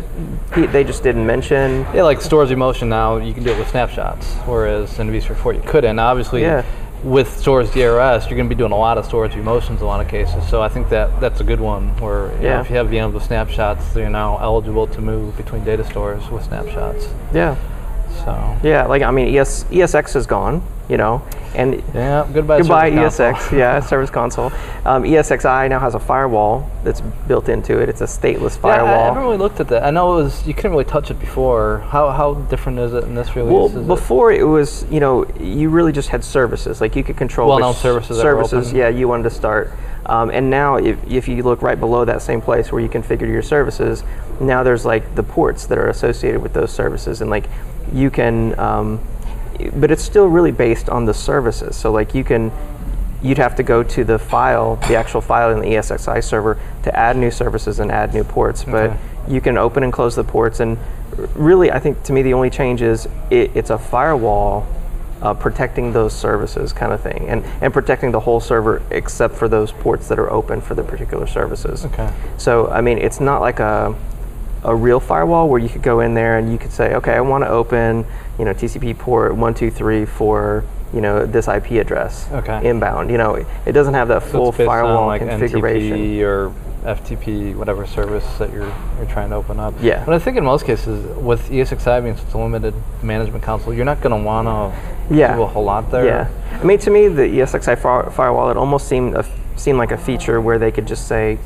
they 0.73 0.83
just 0.85 1.03
didn't 1.03 1.25
mention. 1.27 1.87
Yeah, 1.95 2.03
like 2.03 2.21
storage 2.21 2.49
vMotion 2.51 2.89
now, 2.89 3.19
you 3.19 3.33
can 3.33 3.45
do 3.45 3.51
it 3.53 3.59
with 3.59 3.69
snapshots, 3.69 4.35
whereas 4.47 4.99
in 4.99 5.09
vSphere 5.11 5.37
4 5.37 5.55
you 5.55 5.63
couldn't. 5.65 5.99
Obviously, 6.01 6.43
Yeah. 6.43 6.65
with 7.05 7.37
storage 7.39 7.69
DRS, 7.73 8.27
you're 8.29 8.37
going 8.37 8.49
to 8.49 8.55
be 8.55 8.57
doing 8.57 8.73
a 8.73 8.77
lot 8.77 8.99
of 8.99 9.05
storage 9.05 9.33
vMotions 9.33 9.77
in 9.79 9.83
a 9.83 9.85
lot 9.87 10.01
of 10.01 10.09
cases. 10.09 10.45
So 10.49 10.61
I 10.61 10.69
think 10.69 10.89
that 10.91 11.21
that's 11.21 11.41
a 11.41 11.45
good 11.45 11.61
one. 11.61 11.89
Where 12.01 12.27
you 12.27 12.33
know, 12.35 12.43
Yeah. 12.43 12.61
if 12.63 12.71
you 12.71 12.77
have 12.77 12.89
VMs 12.89 13.13
with 13.13 13.23
snapshots, 13.23 13.95
you're 13.95 14.11
now 14.11 14.39
eligible 14.41 14.87
to 14.89 15.01
move 15.01 15.37
between 15.37 15.63
data 15.65 15.85
stores 15.85 16.29
with 16.31 16.43
snapshots. 16.45 17.09
Yeah, 17.33 17.55
So 18.25 18.57
yeah. 18.65 18.87
Like 18.87 19.03
I 19.03 19.11
mean, 19.13 19.35
ES, 19.37 19.65
ESX 19.71 20.17
is 20.17 20.27
gone. 20.27 20.63
You 20.89 20.97
know, 20.97 21.23
and 21.55 21.83
yeah, 21.95 22.29
goodbye. 22.33 22.59
goodbye. 22.59 22.91
ESX. 22.91 23.53
yeah, 23.59 23.81
service 23.81 24.11
console. 24.11 24.47
Um, 24.85 25.05
ESXi 25.05 25.69
now 25.69 25.79
has 25.79 25.95
a 25.95 26.01
firewall 26.01 26.71
that's 26.85 27.01
built 27.01 27.49
into 27.49 27.79
it. 27.79 27.89
It's 27.89 28.01
a 28.01 28.07
stateless 28.07 28.61
Yeah, 28.63 28.85
I- 28.85 29.05
haven't 29.05 29.23
really 29.23 29.37
looked 29.37 29.61
at 29.61 29.69
that. 29.69 29.85
I 29.85 29.91
know 29.91 30.19
it 30.19 30.25
was 30.25 30.47
you 30.47 30.55
couldn't 30.55 30.73
really 30.73 30.85
touch 30.85 31.11
it 31.11 31.21
before. 31.21 31.79
How 31.89 32.11
how 32.11 32.35
different 32.35 32.79
is 32.79 32.93
it 32.95 33.05
in 33.05 33.15
this 33.15 33.35
release? 33.37 33.53
Well, 33.53 33.67
Is 33.67 33.87
before 33.87 34.33
it 34.33 34.45
was, 34.45 34.85
you 34.91 35.01
know, 35.01 35.27
you 35.39 35.69
really 35.71 35.93
just 35.93 36.09
had 36.09 36.25
services. 36.25 36.81
Like 36.81 36.97
you 36.97 37.05
could 37.05 37.17
control 37.17 37.49
Well-known 37.49 37.75
services 37.75 38.19
services, 38.19 38.73
yeah, 38.73 38.89
you 38.89 39.09
wanted 39.09 39.25
to 39.25 39.31
start. 39.31 39.73
Um, 40.07 40.31
and 40.31 40.51
now, 40.51 40.77
if, 40.77 40.99
if 41.09 41.29
you 41.29 41.43
look 41.43 41.63
right 41.63 41.79
below 41.79 42.05
that 42.05 42.23
same 42.23 42.41
place 42.41 42.73
where 42.73 42.83
you 42.83 42.89
configure 42.89 43.29
your 43.29 43.43
services, 43.43 44.03
now 44.41 44.63
there's 44.63 44.85
like 44.85 45.15
the 45.15 45.23
ports 45.23 45.67
that 45.67 45.79
are 45.79 45.89
associated 45.89 46.43
with 46.43 46.53
those 46.53 46.73
services, 46.73 47.21
and 47.21 47.31
like 47.31 47.45
you 47.93 48.11
can, 48.11 48.59
um, 48.59 49.01
but 49.71 49.91
it's 49.91 50.03
still 50.03 50.27
really 50.27 50.53
based 50.53 50.89
on 50.89 51.05
the 51.05 51.15
services. 51.15 51.77
So 51.77 51.91
like 51.93 52.15
you 52.15 52.25
can, 52.25 52.51
you'd 53.23 53.39
have 53.39 53.55
to 53.57 53.63
go 53.63 53.83
to 53.83 54.05
the 54.05 54.19
file, 54.19 54.77
the 54.89 54.97
actual 54.97 55.21
file 55.21 55.51
in 55.51 55.61
the 55.61 55.77
ESXi 55.77 56.23
server 56.25 56.59
to 56.83 56.97
add 56.99 57.17
new 57.17 57.31
services 57.31 57.79
and 57.79 57.91
add 57.91 58.15
new 58.15 58.25
ports. 58.25 58.65
But 58.65 58.91
Okay. 58.91 58.99
you 59.29 59.41
can 59.41 59.57
open 59.59 59.83
and 59.83 59.93
close 59.93 60.17
the 60.17 60.25
ports, 60.25 60.61
and 60.61 60.77
really, 61.35 61.71
I 61.71 61.79
think 61.79 62.03
to 62.05 62.13
me 62.13 62.23
the 62.23 62.35
only 62.35 62.51
change 62.51 62.83
is 62.83 63.07
it, 63.31 63.51
it's 63.55 63.71
a 63.71 63.79
firewall 63.79 64.67
uh, 65.21 65.33
protecting 65.35 65.93
those 65.93 66.13
services, 66.13 66.73
kind 66.73 66.93
of 66.93 67.01
thing, 67.01 67.29
and 67.29 67.45
and 67.61 67.73
protecting 67.73 68.11
the 68.11 68.19
whole 68.19 68.41
server 68.41 68.83
except 68.91 69.37
for 69.37 69.47
those 69.49 69.71
ports 69.71 70.09
that 70.09 70.19
are 70.19 70.29
open 70.33 70.61
for 70.61 70.75
the 70.75 70.83
particular 70.83 71.27
services. 71.29 71.85
Okay. 71.85 72.11
So 72.39 72.67
I 72.69 72.81
mean, 72.81 72.99
it's 72.99 73.21
not 73.21 73.41
like 73.41 73.61
a 73.61 73.95
a 74.65 74.75
real 74.75 75.01
firewall 75.01 75.49
where 75.49 75.61
you 75.61 75.69
could 75.69 75.83
go 75.83 76.01
in 76.01 76.15
there 76.15 76.39
and 76.39 76.51
you 76.53 76.59
could 76.59 76.73
say, 76.73 76.95
okay, 76.95 77.15
I 77.15 77.21
want 77.21 77.45
to 77.45 77.49
open, 77.49 78.05
you 78.39 78.45
know, 78.45 78.53
TCP 78.55 78.99
port 78.99 79.35
one 79.35 79.55
two 79.55 79.71
three 79.71 80.05
for 80.05 80.65
you 80.95 81.01
know 81.01 81.25
this 81.25 81.49
IP 81.49 81.73
address 81.73 82.29
Okay. 82.33 82.69
inbound. 82.69 83.11
You 83.11 83.17
know, 83.19 83.35
it 83.67 83.73
doesn't 83.73 83.95
have 83.95 84.09
that 84.09 84.23
So 84.25 84.29
full 84.31 84.49
it's 84.51 84.59
based 84.59 84.69
on, 84.69 84.75
firewall 84.85 85.07
like 85.07 85.21
configuration. 85.23 86.23
Or 86.23 86.53
FTP, 86.85 87.55
whatever 87.55 87.87
service 87.87 88.27
that 88.39 88.53
you're 88.53 88.67
you're 88.99 89.07
trying 89.09 89.31
to 89.31 89.37
open 89.37 89.59
up. 89.61 89.73
Yeah. 89.81 90.05
But 90.05 90.15
I 90.15 90.19
think 90.19 90.37
in 90.37 90.45
most 90.45 90.65
cases, 90.67 91.05
with 91.17 91.49
ESXi 91.49 92.03
being 92.03 92.17
such 92.17 92.35
a 92.35 92.39
limited 92.39 92.75
management 93.03 93.45
console, 93.45 93.73
you're 93.73 93.85
not 93.85 94.01
going 94.01 94.19
to 94.19 94.23
want 94.27 94.49
to 94.49 95.15
Yeah. 95.15 95.37
do 95.37 95.43
a 95.43 95.47
whole 95.47 95.63
lot 95.65 95.91
there. 95.93 96.05
Yeah, 96.05 96.29
I 96.61 96.65
mean, 96.65 96.79
to 96.81 96.91
me, 96.91 97.07
the 97.09 97.23
ESXi 97.23 97.79
fire- 97.79 98.11
firewall 98.11 98.51
it 98.51 98.57
almost 98.57 98.89
seemed 98.89 99.15
a 99.15 99.19
uh, 99.19 99.23
f 99.23 99.31
seemed 99.55 99.79
like 99.79 99.93
a 99.93 99.99
feature 99.99 100.41
where 100.41 100.59
they 100.59 100.71
could 100.73 100.87
just 100.87 101.07
say, 101.07 101.39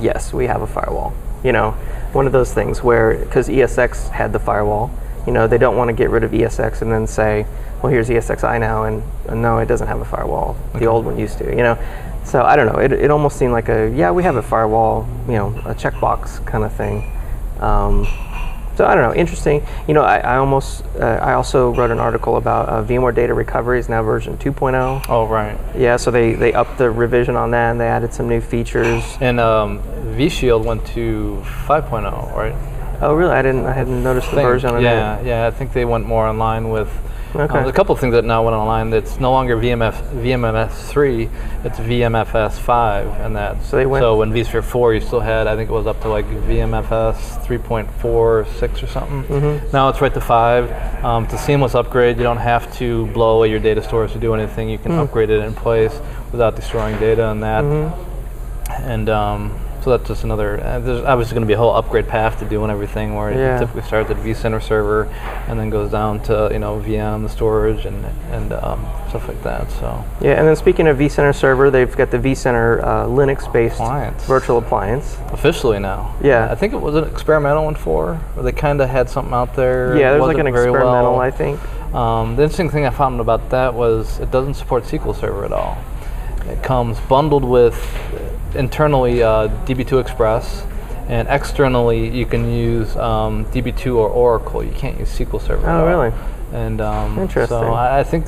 "Yes, 0.00 0.32
we 0.32 0.46
have 0.46 0.60
a 0.62 0.66
firewall." 0.66 1.12
You 1.42 1.52
know, 1.52 1.72
one 2.12 2.26
of 2.26 2.32
those 2.32 2.52
things 2.52 2.82
where 2.82 3.18
because 3.24 3.48
ESX 3.48 4.10
had 4.10 4.32
the 4.32 4.38
firewall, 4.38 4.90
you 5.26 5.32
know, 5.32 5.46
they 5.46 5.58
don't 5.58 5.76
want 5.76 5.88
to 5.88 5.94
get 5.94 6.10
rid 6.10 6.24
of 6.24 6.32
ESX 6.32 6.82
and 6.82 6.92
then 6.92 7.06
say, 7.06 7.46
"Well, 7.82 7.92
here's 7.92 8.08
ESXi 8.08 8.60
now," 8.60 8.84
and 8.84 9.02
uh, 9.28 9.34
no, 9.34 9.58
it 9.58 9.66
doesn't 9.66 9.88
have 9.88 10.00
a 10.00 10.04
firewall. 10.04 10.56
The 10.74 10.86
old 10.86 11.04
one 11.04 11.18
used 11.18 11.38
to. 11.38 11.50
You 11.50 11.62
know, 11.62 11.78
so 12.24 12.42
I 12.42 12.56
don't 12.56 12.66
know. 12.66 12.80
It, 12.80 12.92
it 12.92 13.10
almost 13.10 13.38
seemed 13.38 13.52
like 13.52 13.68
a 13.68 13.90
yeah, 13.90 14.10
we 14.10 14.22
have 14.22 14.36
a 14.36 14.42
firewall. 14.42 15.08
You 15.26 15.34
know, 15.34 15.48
a 15.64 15.74
checkbox 15.74 16.44
kind 16.46 16.64
of 16.64 16.72
thing. 16.72 17.10
Um, 17.60 18.06
so 18.80 18.86
I 18.86 18.94
don't 18.94 19.04
know, 19.04 19.14
interesting. 19.14 19.62
You 19.86 19.92
know, 19.92 20.00
I, 20.00 20.20
I 20.20 20.36
almost, 20.38 20.82
uh, 20.98 21.04
I 21.04 21.34
also 21.34 21.74
wrote 21.74 21.90
an 21.90 21.98
article 21.98 22.38
about 22.38 22.70
uh, 22.70 22.82
VMware 22.82 23.14
Data 23.14 23.34
Recovery 23.34 23.78
is 23.78 23.90
now 23.90 24.02
version 24.02 24.38
2.0. 24.38 25.04
Oh 25.10 25.26
right. 25.26 25.58
Yeah, 25.76 25.98
so 25.98 26.10
they 26.10 26.32
they 26.32 26.54
upped 26.54 26.78
the 26.78 26.90
revision 26.90 27.36
on 27.36 27.50
that 27.50 27.72
and 27.72 27.78
they 27.78 27.86
added 27.86 28.14
some 28.14 28.26
new 28.26 28.40
features. 28.40 29.04
And 29.20 29.38
um, 29.38 29.82
vShield 30.16 30.64
went 30.64 30.86
to 30.94 31.42
5.0, 31.66 32.34
right? 32.34 32.54
Oh, 33.02 33.12
really? 33.12 33.32
I 33.32 33.42
didn't, 33.42 33.66
I 33.66 33.74
hadn't 33.74 34.02
noticed 34.02 34.30
the 34.30 34.36
Think- 34.36 34.48
version 34.48 34.70
on 34.70 34.82
yeah, 34.82 35.20
yeah. 35.20 35.46
I 35.46 35.50
think 35.50 35.74
they 35.74 35.84
went 35.84 36.06
more 36.06 36.26
in 36.30 36.38
line 36.38 36.70
with. 36.70 36.88
Okay. 37.30 37.42
Um, 37.42 37.48
there's 37.48 37.68
a 37.68 37.72
couple 37.72 37.94
of 37.94 38.00
things 38.00 38.12
that 38.12 38.24
now 38.24 38.42
went 38.44 38.56
online. 38.56 38.90
That's 38.90 39.20
no 39.20 39.30
longer 39.30 39.56
VMF 39.56 39.94
VMFS 40.22 40.88
three. 40.88 41.28
It's 41.64 41.78
VMFS 41.78 42.58
five, 42.58 43.06
and 43.20 43.36
that. 43.36 43.62
So 43.62 43.76
they 43.76 43.86
went- 43.86 44.02
So 44.02 44.16
when 44.16 44.32
vSphere 44.32 44.64
four, 44.64 44.94
you 44.94 45.00
still 45.00 45.20
had. 45.20 45.46
I 45.46 45.54
think 45.54 45.70
it 45.70 45.72
was 45.72 45.86
up 45.86 46.00
to 46.02 46.08
like 46.08 46.26
VMFS 46.26 47.44
three 47.44 47.58
point 47.58 47.88
four 48.00 48.46
six 48.58 48.82
or 48.82 48.86
something. 48.88 49.22
Mm-hmm. 49.24 49.70
Now 49.72 49.88
it's 49.90 50.00
right 50.00 50.12
to 50.12 50.20
five. 50.20 50.70
Um, 51.04 51.24
it's 51.24 51.34
a 51.34 51.38
seamless 51.38 51.74
upgrade. 51.74 52.16
You 52.16 52.24
don't 52.24 52.36
have 52.38 52.74
to 52.78 53.06
blow 53.08 53.36
away 53.38 53.50
your 53.50 53.60
data 53.60 53.82
stores 53.82 54.12
to 54.12 54.18
do 54.18 54.34
anything. 54.34 54.68
You 54.68 54.78
can 54.78 54.92
upgrade 54.92 55.30
it 55.30 55.42
in 55.44 55.54
place 55.54 55.98
without 56.32 56.56
destroying 56.56 56.98
data 56.98 57.30
and 57.30 57.42
that. 57.42 57.62
Mm-hmm. 57.64 58.82
And 58.90 59.08
um, 59.08 59.58
so 59.82 59.90
that's 59.96 60.08
just 60.08 60.24
another. 60.24 60.60
Uh, 60.62 60.78
there's 60.78 61.02
obviously 61.04 61.34
going 61.34 61.42
to 61.42 61.46
be 61.46 61.54
a 61.54 61.58
whole 61.58 61.74
upgrade 61.74 62.06
path 62.08 62.38
to 62.40 62.44
doing 62.44 62.70
everything, 62.70 63.14
where 63.14 63.30
Yeah. 63.32 63.56
it 63.56 63.60
typically 63.60 63.82
starts 63.82 64.10
at 64.10 64.16
vCenter 64.18 64.62
server, 64.62 65.04
and 65.48 65.58
then 65.58 65.70
goes 65.70 65.90
down 65.90 66.20
to 66.24 66.48
you 66.52 66.58
know 66.58 66.78
VM, 66.80 67.22
the 67.22 67.28
storage, 67.28 67.86
and 67.86 68.04
and 68.30 68.52
um, 68.52 68.86
stuff 69.08 69.26
like 69.28 69.42
that. 69.42 69.70
So 69.72 70.04
Yeah, 70.20 70.32
and 70.38 70.46
then 70.46 70.56
speaking 70.56 70.86
of 70.86 70.98
vCenter 70.98 71.34
server, 71.34 71.70
they've 71.70 71.94
got 71.96 72.10
the 72.10 72.18
vCenter 72.18 72.82
uh, 72.82 73.06
Linux-based 73.06 73.74
Appliance. 73.76 74.24
virtual 74.26 74.58
appliance. 74.58 75.16
officially 75.32 75.78
now, 75.78 76.14
Yeah. 76.22 76.48
I 76.50 76.54
think 76.54 76.72
it 76.72 76.80
was 76.80 76.94
an 76.94 77.04
experimental 77.04 77.64
one 77.64 77.74
for. 77.74 78.16
Where 78.34 78.44
they 78.44 78.52
kind 78.52 78.80
of 78.80 78.88
had 78.88 79.08
something 79.08 79.32
out 79.34 79.54
there. 79.54 79.96
Yeah, 79.96 80.12
there's 80.12 80.22
like 80.22 80.38
an 80.38 80.46
experimental, 80.46 81.12
well. 81.12 81.20
I 81.20 81.30
think. 81.30 81.58
Um, 81.94 82.36
the 82.36 82.42
interesting 82.44 82.70
thing 82.70 82.86
I 82.86 82.90
found 82.90 83.20
about 83.20 83.50
that 83.50 83.74
was 83.74 84.20
it 84.20 84.30
doesn't 84.30 84.54
support 84.54 84.84
SQL 84.84 85.14
Server 85.18 85.44
at 85.44 85.52
all. 85.52 85.76
It 86.46 86.62
comes 86.62 86.98
bundled 87.00 87.44
with 87.44 87.76
internally 88.54 89.22
uh, 89.22 89.48
DB2 89.66 90.00
Express, 90.00 90.64
and 91.08 91.28
externally 91.28 92.08
you 92.08 92.26
can 92.26 92.50
use 92.50 92.96
um, 92.96 93.44
DB2 93.46 93.96
or 93.96 94.08
Oracle. 94.08 94.62
You 94.62 94.72
can't 94.72 94.98
use 94.98 95.08
SQL 95.18 95.40
Server. 95.40 95.68
Oh, 95.68 95.86
really? 95.86 96.12
And 96.52 96.80
um, 96.80 97.18
Interesting. 97.18 97.58
So 97.58 97.72
I, 97.72 98.00
I 98.00 98.04
think 98.04 98.26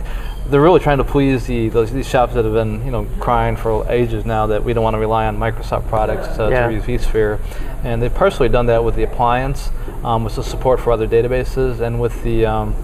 they're 0.48 0.60
really 0.60 0.80
trying 0.80 0.98
to 0.98 1.04
please 1.04 1.46
the 1.46 1.68
those, 1.68 1.92
these 1.92 2.08
shops 2.08 2.34
that 2.34 2.44
have 2.44 2.54
been 2.54 2.84
you 2.84 2.90
know 2.90 3.06
crying 3.20 3.56
for 3.56 3.88
ages 3.90 4.24
now 4.24 4.46
that 4.48 4.62
we 4.64 4.72
don't 4.72 4.82
want 4.82 4.94
to 4.94 4.98
rely 4.98 5.26
on 5.26 5.38
Microsoft 5.38 5.88
products 5.88 6.36
to, 6.36 6.50
Yeah. 6.50 6.66
to 6.66 6.72
use 6.74 6.84
vSphere, 6.84 7.38
and 7.84 8.02
they've 8.02 8.14
partially 8.14 8.48
done 8.48 8.66
that 8.66 8.82
with 8.84 8.96
the 8.96 9.04
appliance, 9.04 9.70
um, 10.04 10.24
with 10.24 10.36
the 10.36 10.42
support 10.42 10.80
for 10.80 10.92
other 10.92 11.06
databases, 11.06 11.80
and 11.80 12.00
with 12.00 12.22
the 12.22 12.46
um, 12.46 12.74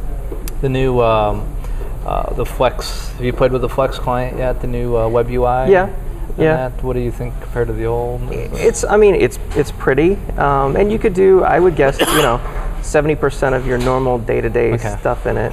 the 0.61 0.69
new 0.69 1.01
um, 1.01 1.53
uh, 2.07 2.33
the 2.35 2.47
Flex. 2.47 3.11
Have 3.13 3.25
you 3.25 3.33
played 3.33 3.53
with 3.53 3.63
the 3.63 3.69
Flex 3.69 3.99
client 3.99 4.39
yet? 4.39 4.61
The 4.61 4.67
new 4.67 4.97
uh, 4.97 5.09
Web 5.09 5.29
UI. 5.29 5.71
Yeah, 5.71 5.91
yeah. 6.39 6.69
That, 6.69 6.83
what 6.83 6.95
do 6.95 7.01
you 7.01 7.11
think 7.11 7.35
compared 7.41 7.67
to 7.69 7.73
the 7.75 7.85
old? 7.87 8.23
It's, 8.31 8.85
I 8.85 8.97
mean, 8.97 9.15
it's 9.15 9.39
it's 9.57 9.73
pretty, 9.73 10.15
um, 10.37 10.77
and 10.77 10.91
you 10.93 10.99
could 10.99 11.15
do, 11.15 11.43
I 11.45 11.59
would 11.59 11.77
guess, 11.77 11.99
you 12.01 12.07
know, 12.23 12.41
seventy 12.83 13.15
percent 13.17 13.55
of 13.55 13.67
your 13.67 13.79
normal 13.79 14.19
day-to-day 14.19 14.73
Okay. 14.75 14.97
stuff 15.01 15.27
in 15.27 15.37
it. 15.37 15.53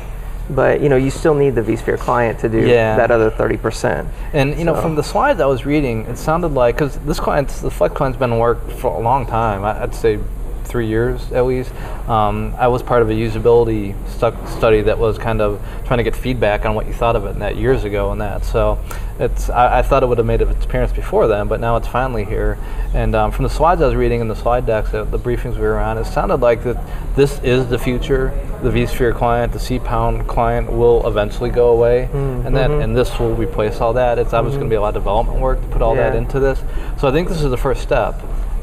But 0.50 0.80
you 0.82 0.90
know, 0.90 0.96
you 0.96 1.10
still 1.10 1.34
need 1.34 1.56
the 1.56 1.62
vSphere 1.64 1.98
client 1.98 2.38
to 2.40 2.50
do 2.50 2.60
Yeah. 2.68 2.96
that 2.98 3.10
other 3.10 3.32
thirty 3.32 3.58
percent. 3.58 4.08
And 4.34 4.56
you 4.60 4.64
know, 4.64 4.76
from 4.80 4.94
the 4.96 5.02
slides 5.04 5.40
I 5.42 5.48
was 5.48 5.66
reading, 5.66 6.06
it 6.06 6.18
sounded 6.18 6.50
like 6.50 6.76
because 6.76 6.98
this 7.00 7.20
client, 7.20 7.48
the 7.50 7.72
Flex 7.72 7.96
client's 7.96 8.20
been 8.20 8.32
in 8.32 8.38
work 8.38 8.70
for 8.70 8.92
a 8.96 9.00
long 9.00 9.26
time. 9.26 9.64
I- 9.64 9.82
I'd 9.84 9.96
say 9.96 10.20
three 10.66 10.88
years 10.88 11.32
at 11.32 11.46
least. 11.46 11.72
Um, 12.08 12.54
I 12.58 12.68
was 12.68 12.84
part 12.84 13.02
of 13.02 13.10
a 13.10 13.14
usability 13.14 13.96
stu- 14.10 14.58
study 14.58 14.82
that 14.82 14.98
was 14.98 15.18
kind 15.18 15.42
of 15.42 15.62
trying 15.86 15.98
to 15.98 16.04
get 16.04 16.16
feedback 16.16 16.66
on 16.66 16.76
what 16.76 16.88
you 16.88 16.94
thought 16.94 17.16
of 17.16 17.26
it, 17.26 17.32
and 17.32 17.42
that 17.42 17.56
years 17.56 17.84
ago, 17.84 18.12
and 18.12 18.22
that. 18.22 18.44
So 18.46 18.80
it's 19.20 19.50
I, 19.50 19.80
I 19.80 19.82
thought 19.82 20.04
it 20.04 20.08
would 20.08 20.18
have 20.18 20.28
made 20.28 20.42
its 20.42 20.66
appearance 20.66 20.92
before 20.92 21.28
then, 21.28 21.48
but 21.48 21.60
now 21.60 21.76
it's 21.78 21.88
finally 21.88 22.26
here. 22.26 22.58
And 22.94 23.16
um, 23.16 23.32
from 23.32 23.44
the 23.44 23.50
slides 23.50 23.82
I 23.82 23.86
was 23.88 23.96
reading 23.96 24.22
and 24.22 24.30
the 24.30 24.36
slide 24.36 24.66
decks, 24.66 24.94
uh, 24.94 25.04
the 25.04 25.20
briefings 25.20 25.56
we 25.56 25.62
were 25.62 25.80
on, 25.80 25.98
it 25.98 26.06
sounded 26.06 26.38
like 26.42 26.64
that 26.64 26.78
this 27.16 27.40
is 27.44 27.68
the 27.68 27.78
future. 27.80 28.34
The 28.64 28.70
vSphere 28.72 29.14
client, 29.14 29.52
the 29.54 29.60
cPound 29.60 30.28
client 30.28 30.72
will 30.72 31.06
eventually 31.08 31.50
go 31.50 31.70
away, 31.72 32.10
and 32.46 32.56
that 32.56 32.72
and 32.72 32.96
this 32.96 33.18
will 33.20 33.36
replace 33.36 33.80
all 33.82 33.94
that. 33.94 34.18
It's 34.18 34.34
obviously 34.34 34.60
going 34.60 34.70
to 34.70 34.74
be 34.74 34.78
a 34.78 34.82
lot 34.82 34.96
of 34.96 35.04
development 35.04 35.40
work 35.40 35.62
to 35.62 35.68
put 35.68 35.82
all 35.82 35.94
that 35.96 36.16
into 36.16 36.40
this. 36.40 36.60
So 37.00 37.08
I 37.08 37.12
think 37.12 37.28
this 37.28 37.42
is 37.44 37.52
the 37.52 37.58
first 37.58 37.82
step, 37.82 38.16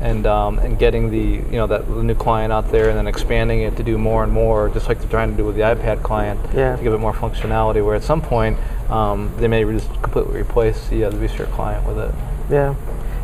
and 0.02 0.26
um, 0.26 0.58
and 0.58 0.78
getting 0.78 1.10
the 1.10 1.18
you 1.18 1.56
know 1.56 1.66
that 1.68 1.88
new 1.88 2.14
client 2.14 2.52
out 2.52 2.70
there, 2.72 2.88
and 2.88 2.98
then 2.98 3.06
expanding 3.06 3.60
it 3.60 3.76
to 3.76 3.82
do 3.84 3.96
more 3.96 4.24
and 4.24 4.32
more, 4.32 4.68
just 4.68 4.88
like 4.88 4.98
they're 4.98 5.08
trying 5.08 5.30
to 5.30 5.36
do 5.36 5.44
with 5.44 5.54
the 5.54 5.62
iPad 5.62 6.02
client, 6.02 6.40
Yeah. 6.54 6.76
to 6.76 6.82
give 6.82 6.92
it 6.92 6.98
more 6.98 7.12
functionality. 7.14 7.84
Where 7.84 7.94
at 7.94 8.02
some 8.02 8.20
point 8.20 8.58
um, 8.90 9.32
they 9.38 9.46
may 9.48 9.62
just 9.64 9.88
completely 10.02 10.40
replace 10.40 10.88
the, 10.88 11.04
uh, 11.04 11.10
the 11.10 11.16
vSphere 11.16 11.50
client 11.52 11.86
with 11.86 11.98
it. 11.98 12.12
Yeah, 12.50 12.74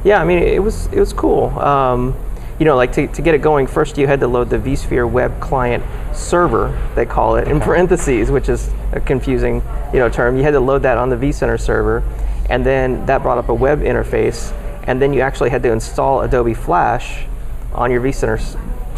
yeah. 0.04 0.22
I 0.22 0.24
mean, 0.24 0.38
it 0.38 0.62
was 0.62 0.86
it 0.92 1.00
was 1.00 1.12
cool. 1.12 1.50
Um, 1.58 2.14
you 2.60 2.64
know, 2.64 2.76
like 2.76 2.92
to, 2.92 3.06
to 3.06 3.22
get 3.22 3.34
it 3.34 3.42
going, 3.42 3.66
first 3.68 3.98
you 3.98 4.06
had 4.08 4.20
to 4.20 4.28
load 4.28 4.50
the 4.50 4.58
vSphere 4.58 5.08
web 5.10 5.40
client 5.40 5.84
server, 6.12 6.76
they 6.96 7.06
call 7.06 7.36
it, 7.36 7.46
in 7.46 7.60
parentheses, 7.60 8.30
which 8.32 8.48
is 8.48 8.70
a 8.92 9.00
confusing 9.00 9.62
you 9.92 9.98
know 9.98 10.08
term. 10.08 10.36
You 10.36 10.44
had 10.44 10.52
to 10.52 10.60
load 10.60 10.82
that 10.82 10.96
on 10.96 11.08
the 11.08 11.16
vCenter 11.16 11.60
server, 11.60 12.04
and 12.48 12.64
then 12.64 13.04
that 13.06 13.22
brought 13.22 13.38
up 13.38 13.48
a 13.48 13.54
web 13.54 13.80
interface, 13.80 14.52
and 14.88 15.00
then 15.02 15.12
you 15.12 15.20
actually 15.20 15.50
had 15.50 15.62
to 15.62 15.70
install 15.70 16.22
Adobe 16.22 16.54
Flash 16.54 17.26
on 17.74 17.90
your 17.90 18.00
vCenter 18.00 18.40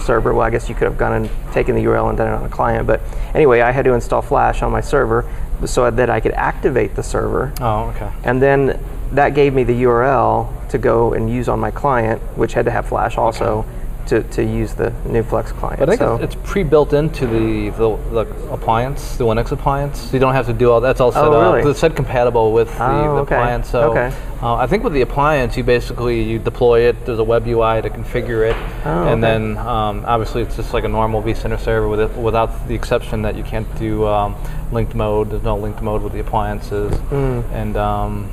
server. 0.00 0.32
Well, 0.32 0.46
I 0.46 0.50
guess 0.50 0.68
you 0.68 0.74
could 0.76 0.84
have 0.84 0.96
gone 0.96 1.12
and 1.12 1.30
taken 1.52 1.74
the 1.74 1.84
URL 1.84 2.08
and 2.08 2.16
done 2.16 2.28
it 2.32 2.36
on 2.36 2.44
a 2.44 2.48
client, 2.48 2.86
but 2.86 3.00
anyway, 3.34 3.60
I 3.60 3.72
had 3.72 3.84
to 3.86 3.92
install 3.92 4.22
Flash 4.22 4.62
on 4.62 4.70
my 4.70 4.80
server 4.80 5.28
so 5.66 5.90
that 5.90 6.08
I 6.08 6.20
could 6.20 6.32
activate 6.32 6.94
the 6.94 7.02
server 7.02 7.52
Oh, 7.60 7.92
okay. 7.94 8.10
and 8.24 8.40
then 8.40 8.80
that 9.12 9.34
gave 9.34 9.52
me 9.52 9.64
the 9.64 9.82
URL 9.82 10.48
to 10.70 10.78
go 10.78 11.12
and 11.12 11.28
use 11.28 11.48
on 11.48 11.58
my 11.58 11.72
client, 11.72 12.22
which 12.38 12.54
had 12.54 12.64
to 12.66 12.70
have 12.70 12.86
Flash 12.86 13.18
also 13.18 13.66
to, 14.06 14.22
to 14.22 14.42
use 14.44 14.74
the 14.74 14.90
new 15.06 15.22
Flex 15.22 15.52
client. 15.52 15.80
I 15.82 15.86
think 15.86 15.98
so, 15.98 16.16
it's, 16.16 16.34
it's 16.34 16.48
pre-built 16.50 16.92
into 16.92 17.26
the, 17.26 17.70
the 17.70 17.96
the 18.24 18.52
appliance, 18.52 19.16
the 19.16 19.24
Linux 19.24 19.52
appliance. 19.52 20.00
So 20.00 20.12
you 20.14 20.18
don't 20.20 20.34
have 20.34 20.46
to 20.46 20.52
do 20.52 20.70
all 20.70 20.80
that's 20.80 21.00
all 21.00 21.12
set 21.12 21.24
Oh, 21.24 21.32
up. 21.32 21.54
really? 21.56 21.70
It's 21.70 21.80
said 21.80 21.94
compatible 21.96 22.52
with 22.52 22.68
the, 22.76 22.84
Oh, 22.84 23.14
the 23.16 23.20
okay. 23.22 23.34
appliance. 23.36 23.70
So 23.70 23.90
Okay. 23.90 24.12
uh, 24.42 24.54
I 24.54 24.66
think 24.66 24.84
with 24.84 24.92
the 24.92 25.02
appliance, 25.02 25.56
you 25.56 25.64
basically 25.64 26.22
you 26.22 26.38
deploy 26.38 26.80
it. 26.82 27.04
There's 27.06 27.18
a 27.18 27.24
web 27.24 27.46
UI 27.46 27.82
to 27.82 27.90
configure 27.90 28.48
it, 28.50 28.56
Oh, 28.84 29.06
and 29.08 29.22
okay. 29.24 29.32
then 29.32 29.58
um, 29.58 30.04
obviously 30.06 30.42
it's 30.42 30.56
just 30.56 30.72
like 30.74 30.84
a 30.84 30.88
normal 30.88 31.22
vCenter 31.22 31.58
server 31.58 31.88
with 31.88 32.00
it, 32.00 32.10
without 32.16 32.66
the 32.68 32.74
exception 32.74 33.22
that 33.22 33.36
you 33.36 33.44
can't 33.44 33.68
do 33.78 34.06
um, 34.06 34.34
linked 34.72 34.94
mode. 34.94 35.30
There's 35.30 35.42
no 35.42 35.56
linked 35.56 35.82
mode 35.82 36.02
with 36.02 36.12
the 36.12 36.20
appliances, 36.20 36.94
Hmm. 37.10 37.40
and 37.52 37.76
um, 37.76 38.30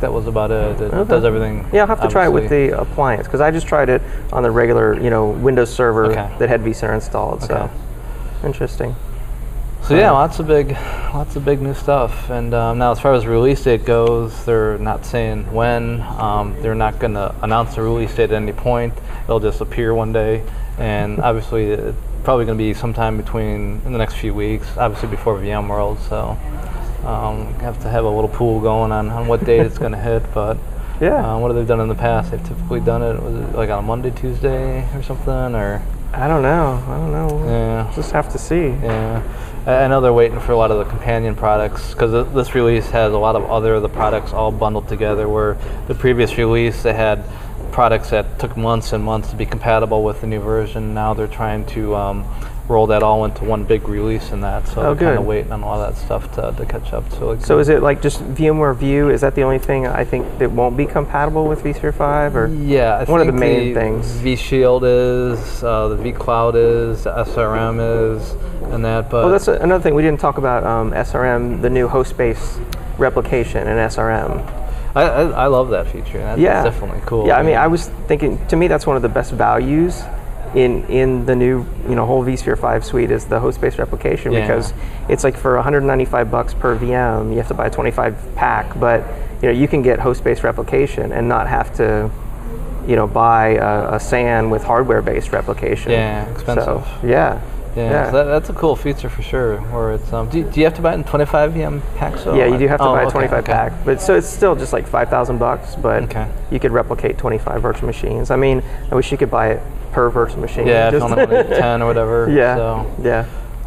that 0.00 0.12
was 0.12 0.26
about 0.26 0.50
it. 0.50 0.80
It 0.80 0.92
Okay. 0.94 1.08
does 1.10 1.24
everything. 1.24 1.66
yeah, 1.72 1.82
I'll 1.82 1.86
have 1.86 2.00
to 2.02 2.08
try 2.08 2.24
it 2.26 2.32
with 2.32 2.48
the 2.48 2.78
appliance 2.78 3.26
because 3.26 3.40
I 3.40 3.50
just 3.50 3.66
tried 3.66 3.88
it 3.88 4.02
on 4.32 4.42
the 4.42 4.50
regular, 4.50 4.94
you 5.00 5.10
know, 5.10 5.28
Windows 5.28 5.72
server 5.74 6.06
Okay. 6.06 6.28
that 6.38 6.48
had 6.48 6.62
vCenter 6.62 6.94
installed. 6.94 7.42
Okay. 7.44 7.54
So 7.54 7.70
interesting. 8.46 8.94
So 9.82 9.94
yeah, 9.94 10.10
lots 10.10 10.40
of 10.40 10.48
big, 10.48 10.72
lots 11.14 11.36
of 11.36 11.44
big 11.44 11.62
new 11.62 11.72
stuff. 11.72 12.28
And 12.28 12.52
um, 12.54 12.78
now, 12.78 12.90
as 12.90 12.98
far 12.98 13.14
as 13.14 13.24
release 13.24 13.62
date 13.62 13.84
goes, 13.84 14.44
they're 14.44 14.78
not 14.78 15.06
saying 15.06 15.52
when. 15.52 16.02
Um, 16.02 16.60
they're 16.60 16.74
not 16.74 16.98
going 16.98 17.14
to 17.14 17.32
announce 17.42 17.76
the 17.76 17.82
release 17.82 18.12
date 18.16 18.32
at 18.32 18.42
any 18.42 18.52
point. 18.52 18.92
It'll 19.24 19.38
just 19.38 19.60
appear 19.60 19.94
one 19.94 20.12
day. 20.12 20.42
And 20.78 21.20
obviously, 21.28 21.72
uh, 21.74 21.92
probably 22.24 22.46
going 22.46 22.58
to 22.58 22.64
be 22.64 22.74
sometime 22.74 23.16
between 23.16 23.80
in 23.86 23.92
the 23.92 23.98
next 23.98 24.14
few 24.14 24.34
weeks, 24.34 24.66
obviously 24.76 25.08
before 25.08 25.38
VMworld. 25.38 26.00
So 26.08 26.36
um, 27.06 27.52
have 27.60 27.80
to 27.82 27.88
have 27.88 28.04
a 28.04 28.10
little 28.10 28.28
pool 28.28 28.60
going 28.60 28.92
on, 28.92 29.08
on 29.10 29.26
what 29.26 29.44
date 29.44 29.60
it's 29.60 29.78
going 29.78 29.92
to 29.92 29.98
hit. 29.98 30.22
But 30.34 30.58
Yeah. 31.00 31.34
um, 31.34 31.42
what 31.42 31.54
have 31.54 31.56
they 31.56 31.66
done 31.68 31.80
in 31.80 31.88
the 31.88 31.94
past? 31.94 32.30
They've 32.30 32.42
typically 32.42 32.80
done 32.80 33.02
it 33.02 33.22
was 33.22 33.34
it 33.34 33.54
like 33.54 33.70
on 33.70 33.80
a 33.80 33.82
Monday, 33.82 34.10
Tuesday, 34.10 34.88
or 34.94 35.02
something, 35.02 35.54
or 35.54 35.82
I 36.12 36.26
don't 36.28 36.42
know. 36.42 36.82
I 36.86 36.96
don't 36.98 37.12
know. 37.12 37.26
We'll 37.36 37.46
yeah. 37.46 37.92
Just 37.94 38.12
have 38.12 38.32
to 38.32 38.38
see. 38.38 38.68
Yeah, 38.68 39.22
I 39.66 39.84
I 39.84 39.88
know 39.88 40.00
they're 40.00 40.12
waiting 40.12 40.40
for 40.40 40.52
a 40.52 40.56
lot 40.56 40.70
of 40.70 40.78
the 40.78 40.84
companion 40.84 41.34
products 41.36 41.92
because 41.92 42.32
this 42.32 42.54
release 42.54 42.88
has 42.90 43.12
a 43.12 43.18
lot 43.18 43.36
of 43.36 43.44
other 43.44 43.74
of 43.74 43.82
the 43.82 43.88
products 43.90 44.32
all 44.32 44.50
bundled 44.50 44.88
together. 44.88 45.28
Where 45.28 45.58
the 45.88 45.94
previous 45.94 46.38
release 46.38 46.82
they 46.82 46.94
had 46.94 47.24
products 47.72 48.08
that 48.08 48.38
took 48.38 48.56
months 48.56 48.94
and 48.94 49.04
months 49.04 49.28
to 49.30 49.36
be 49.36 49.44
compatible 49.44 50.02
with 50.02 50.22
the 50.22 50.26
new 50.26 50.40
version. 50.40 50.94
Now 50.94 51.12
they're 51.12 51.26
trying 51.26 51.66
to 51.66 51.94
um, 51.94 52.24
roll 52.68 52.86
that 52.88 53.02
all 53.02 53.24
into 53.24 53.44
one 53.44 53.64
big 53.64 53.88
release 53.88 54.30
in 54.32 54.40
that. 54.40 54.66
So 54.68 54.80
Oh, 54.80 54.94
they're 54.94 55.08
kind 55.08 55.18
of 55.18 55.24
waiting 55.24 55.52
on 55.52 55.62
all 55.62 55.78
that 55.80 55.96
stuff 55.96 56.32
to, 56.34 56.52
to 56.56 56.66
catch 56.66 56.92
up. 56.92 57.08
So, 57.12 57.28
like, 57.28 57.44
So 57.44 57.58
is 57.58 57.68
it 57.68 57.82
like 57.82 58.02
just 58.02 58.20
VMware 58.34 58.76
View? 58.76 59.08
Is 59.10 59.20
that 59.20 59.34
the 59.34 59.42
only 59.42 59.58
thing 59.58 59.86
I 59.86 60.04
think 60.04 60.38
that 60.38 60.50
won't 60.50 60.76
be 60.76 60.86
compatible 60.86 61.46
with 61.46 61.62
vSphere 61.62 61.94
5? 61.94 62.36
Or 62.36 62.48
Yeah, 62.48 62.98
I 62.98 63.04
One 63.04 63.20
of 63.20 63.26
the 63.26 63.32
main 63.32 63.74
things. 63.74 64.06
vShield 64.18 64.82
is, 64.84 65.62
uh, 65.62 65.88
the 65.88 65.96
vCloud 65.96 66.54
is, 66.56 67.04
the 67.04 67.12
SRM 67.12 68.16
is, 68.16 68.32
and 68.72 68.84
that. 68.84 69.10
But 69.10 69.24
well, 69.24 69.32
that's 69.32 69.48
a, 69.48 69.54
another 69.54 69.82
thing 69.82 69.94
we 69.94 70.02
didn't 70.02 70.20
talk 70.20 70.38
about. 70.38 70.64
Um, 70.64 70.90
SRM, 70.92 71.62
the 71.62 71.70
new 71.70 71.86
host-based 71.86 72.58
replication 72.98 73.68
in 73.68 73.76
SRM. 73.76 74.44
I, 74.96 75.02
I, 75.02 75.22
I 75.22 75.46
love 75.46 75.68
that 75.70 75.86
feature. 75.88 76.18
That's, 76.18 76.40
yeah, 76.40 76.62
that's 76.62 76.74
definitely 76.74 77.02
cool. 77.06 77.26
Yeah, 77.26 77.36
I 77.36 77.42
mean, 77.42 77.56
I 77.56 77.66
was 77.66 77.88
thinking. 78.08 78.44
To 78.48 78.56
me, 78.56 78.66
that's 78.66 78.86
one 78.86 78.96
of 78.96 79.02
the 79.02 79.10
best 79.10 79.30
values 79.32 80.02
in 80.56 80.84
in 80.86 81.26
the 81.26 81.36
new 81.36 81.64
you 81.88 81.94
know 81.94 82.06
whole 82.06 82.24
vSphere 82.24 82.58
5 82.58 82.84
suite 82.84 83.10
is 83.10 83.26
the 83.26 83.38
host-based 83.38 83.78
replication 83.78 84.32
Yeah. 84.32 84.40
because 84.40 84.72
it's 85.08 85.22
like 85.22 85.36
for 85.36 85.54
195 85.54 86.30
bucks 86.30 86.54
per 86.54 86.76
VM, 86.76 87.30
you 87.30 87.36
have 87.36 87.48
to 87.48 87.54
buy 87.54 87.66
a 87.66 87.70
25 87.70 88.16
pack, 88.34 88.78
but 88.80 89.04
you 89.42 89.48
know 89.48 89.54
you 89.54 89.68
can 89.68 89.82
get 89.82 90.00
host-based 90.00 90.42
replication 90.42 91.12
and 91.12 91.28
not 91.28 91.46
have 91.46 91.74
to 91.76 92.10
you 92.88 92.96
know 92.96 93.06
buy 93.06 93.48
a, 93.56 93.96
a 93.96 94.00
SAN 94.00 94.48
with 94.48 94.64
hardware-based 94.64 95.30
replication. 95.32 95.92
Yeah, 95.92 96.24
expensive. 96.32 96.64
So, 96.64 96.84
yeah. 97.06 97.40
Yeah, 97.76 97.90
Yeah. 97.90 98.10
so 98.10 98.12
that, 98.16 98.24
that's 98.24 98.48
a 98.48 98.54
cool 98.54 98.74
feature 98.74 99.10
for 99.10 99.20
sure. 99.20 99.58
Where 99.58 99.92
it's 99.92 100.10
um, 100.10 100.30
do, 100.30 100.42
do 100.42 100.60
you 100.60 100.64
have 100.64 100.74
to 100.76 100.80
buy 100.80 100.92
it 100.92 100.94
in 100.94 101.04
25 101.04 101.52
VM 101.52 101.82
packs? 101.96 102.24
though? 102.24 102.34
Yeah, 102.34 102.46
you 102.46 102.56
do 102.56 102.66
have 102.68 102.80
to 102.80 102.86
Oh, 102.86 102.92
buy 102.94 103.02
a 103.02 103.06
okay, 103.06 103.12
25 103.28 103.38
okay. 103.42 103.52
pack, 103.52 103.72
but 103.84 104.00
so 104.00 104.14
it's 104.16 104.26
still 104.26 104.56
just 104.56 104.72
like 104.72 104.86
5,000 104.86 105.36
bucks. 105.36 105.74
But 105.76 106.04
Okay. 106.04 106.26
you 106.50 106.58
could 106.58 106.70
replicate 106.72 107.18
25 107.18 107.60
virtual 107.60 107.86
machines. 107.86 108.30
I 108.30 108.36
mean, 108.36 108.62
I 108.90 108.94
wish 108.94 109.12
you 109.12 109.18
could 109.18 109.30
buy 109.30 109.48
it 109.50 109.60
per 109.96 110.26
machine. 110.36 110.66
Yeah, 110.66 110.88
if 110.88 110.94
you 110.94 111.00
Just- 111.00 111.48
10 111.60 111.82
or 111.82 111.86
whatever. 111.86 112.28
yeah, 112.30 112.54
So, 112.56 112.94
yeah, 113.02 113.24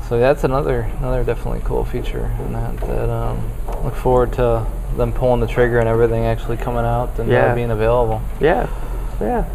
so 0.08 0.20
that's 0.20 0.44
another 0.44 0.82
another 1.00 1.24
definitely 1.24 1.62
cool 1.66 1.84
feature 1.86 2.32
in 2.46 2.54
that. 2.54 2.78
That 2.82 3.10
um, 3.10 3.42
look 3.84 3.96
forward 3.96 4.32
to 4.34 4.66
them 4.96 5.12
pulling 5.12 5.40
the 5.42 5.48
trigger 5.48 5.80
and 5.80 5.90
everything 5.90 6.26
actually 6.26 6.58
coming 6.58 6.86
out 6.86 7.18
and 7.20 7.30
Yeah. 7.30 7.54
being 7.56 7.72
available. 7.72 8.22
yeah, 8.40 8.68
yeah. 9.20 9.46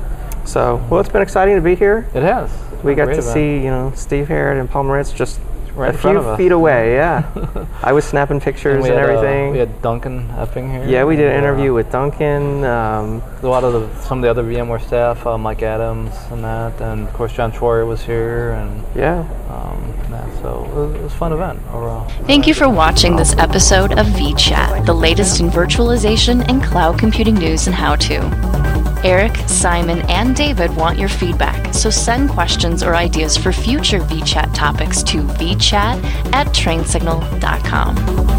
So, 0.44 0.84
well, 0.90 1.00
it's 1.00 1.08
been 1.08 1.22
exciting 1.22 1.54
to 1.54 1.62
be 1.62 1.74
here. 1.74 2.06
It 2.12 2.22
has. 2.22 2.50
We 2.82 2.94
got 2.94 3.06
to 3.06 3.12
event. 3.12 3.24
see, 3.24 3.54
you 3.56 3.70
know, 3.70 3.92
Steve 3.94 4.28
Herrod 4.28 4.58
and 4.58 4.68
Paul 4.68 4.82
Maritz 4.84 5.10
just 5.12 5.40
Right 5.74 5.94
a 5.94 5.98
few 5.98 6.16
of 6.18 6.26
us. 6.26 6.38
feet 6.38 6.52
away. 6.52 6.94
Yeah, 6.94 7.66
I 7.82 7.92
was 7.92 8.04
snapping 8.04 8.36
And 8.36 8.42
pictures 8.42 8.82
we 8.82 8.90
and, 8.90 8.98
had, 8.98 9.08
uh, 9.10 9.12
everything. 9.12 9.52
we 9.52 9.58
had 9.58 9.82
Duncan 9.82 10.30
Epping 10.38 10.70
here. 10.70 10.84
yeah, 10.86 11.04
we 11.04 11.16
did 11.16 11.26
an 11.26 11.32
and, 11.36 11.44
uh, 11.44 11.48
interview 11.48 11.72
with 11.74 11.90
Duncan. 11.90 12.64
Um, 12.64 13.22
a 13.42 13.46
lot 13.48 13.64
of 13.64 13.72
the 13.72 14.00
some 14.02 14.18
of 14.18 14.22
the 14.22 14.30
other 14.30 14.44
VMware 14.44 14.80
staff, 14.80 15.26
uh, 15.26 15.36
Mike 15.36 15.62
Adams 15.62 16.14
and 16.30 16.44
that, 16.44 16.80
and 16.80 17.06
of 17.08 17.12
course 17.12 17.32
John 17.32 17.50
Troyer 17.50 17.86
was 17.86 18.02
here, 18.02 18.50
and 18.52 18.84
yeah, 18.94 19.20
um, 19.50 19.82
and 20.04 20.12
that. 20.14 20.42
So 20.42 20.64
it 20.64 20.74
was, 20.74 20.94
it 20.94 21.02
was 21.02 21.12
a 21.12 21.16
fun 21.16 21.32
event 21.32 21.60
overall. 21.72 22.08
Thank 22.26 22.46
you 22.46 22.54
for 22.54 22.68
watching 22.68 23.16
this 23.16 23.34
episode 23.36 23.92
of 23.98 24.06
VChat, 24.06 24.86
the 24.86 24.94
latest 24.94 25.40
in 25.40 25.48
virtualization 25.50 26.46
and 26.48 26.62
cloud 26.62 26.98
computing 26.98 27.34
news 27.34 27.66
and 27.66 27.74
how 27.74 27.96
to. 27.96 28.73
Eric, 29.04 29.36
Simon, 29.46 30.00
and 30.08 30.34
David 30.34 30.74
want 30.74 30.98
your 30.98 31.10
feedback, 31.10 31.74
so 31.74 31.90
send 31.90 32.30
questions 32.30 32.82
or 32.82 32.94
ideas 32.96 33.36
for 33.36 33.52
future 33.52 34.00
VChat 34.00 34.54
topics 34.54 35.02
to 35.04 35.18
vchat 35.22 36.02
at 36.32 36.46
trainsignal.com. 36.48 38.33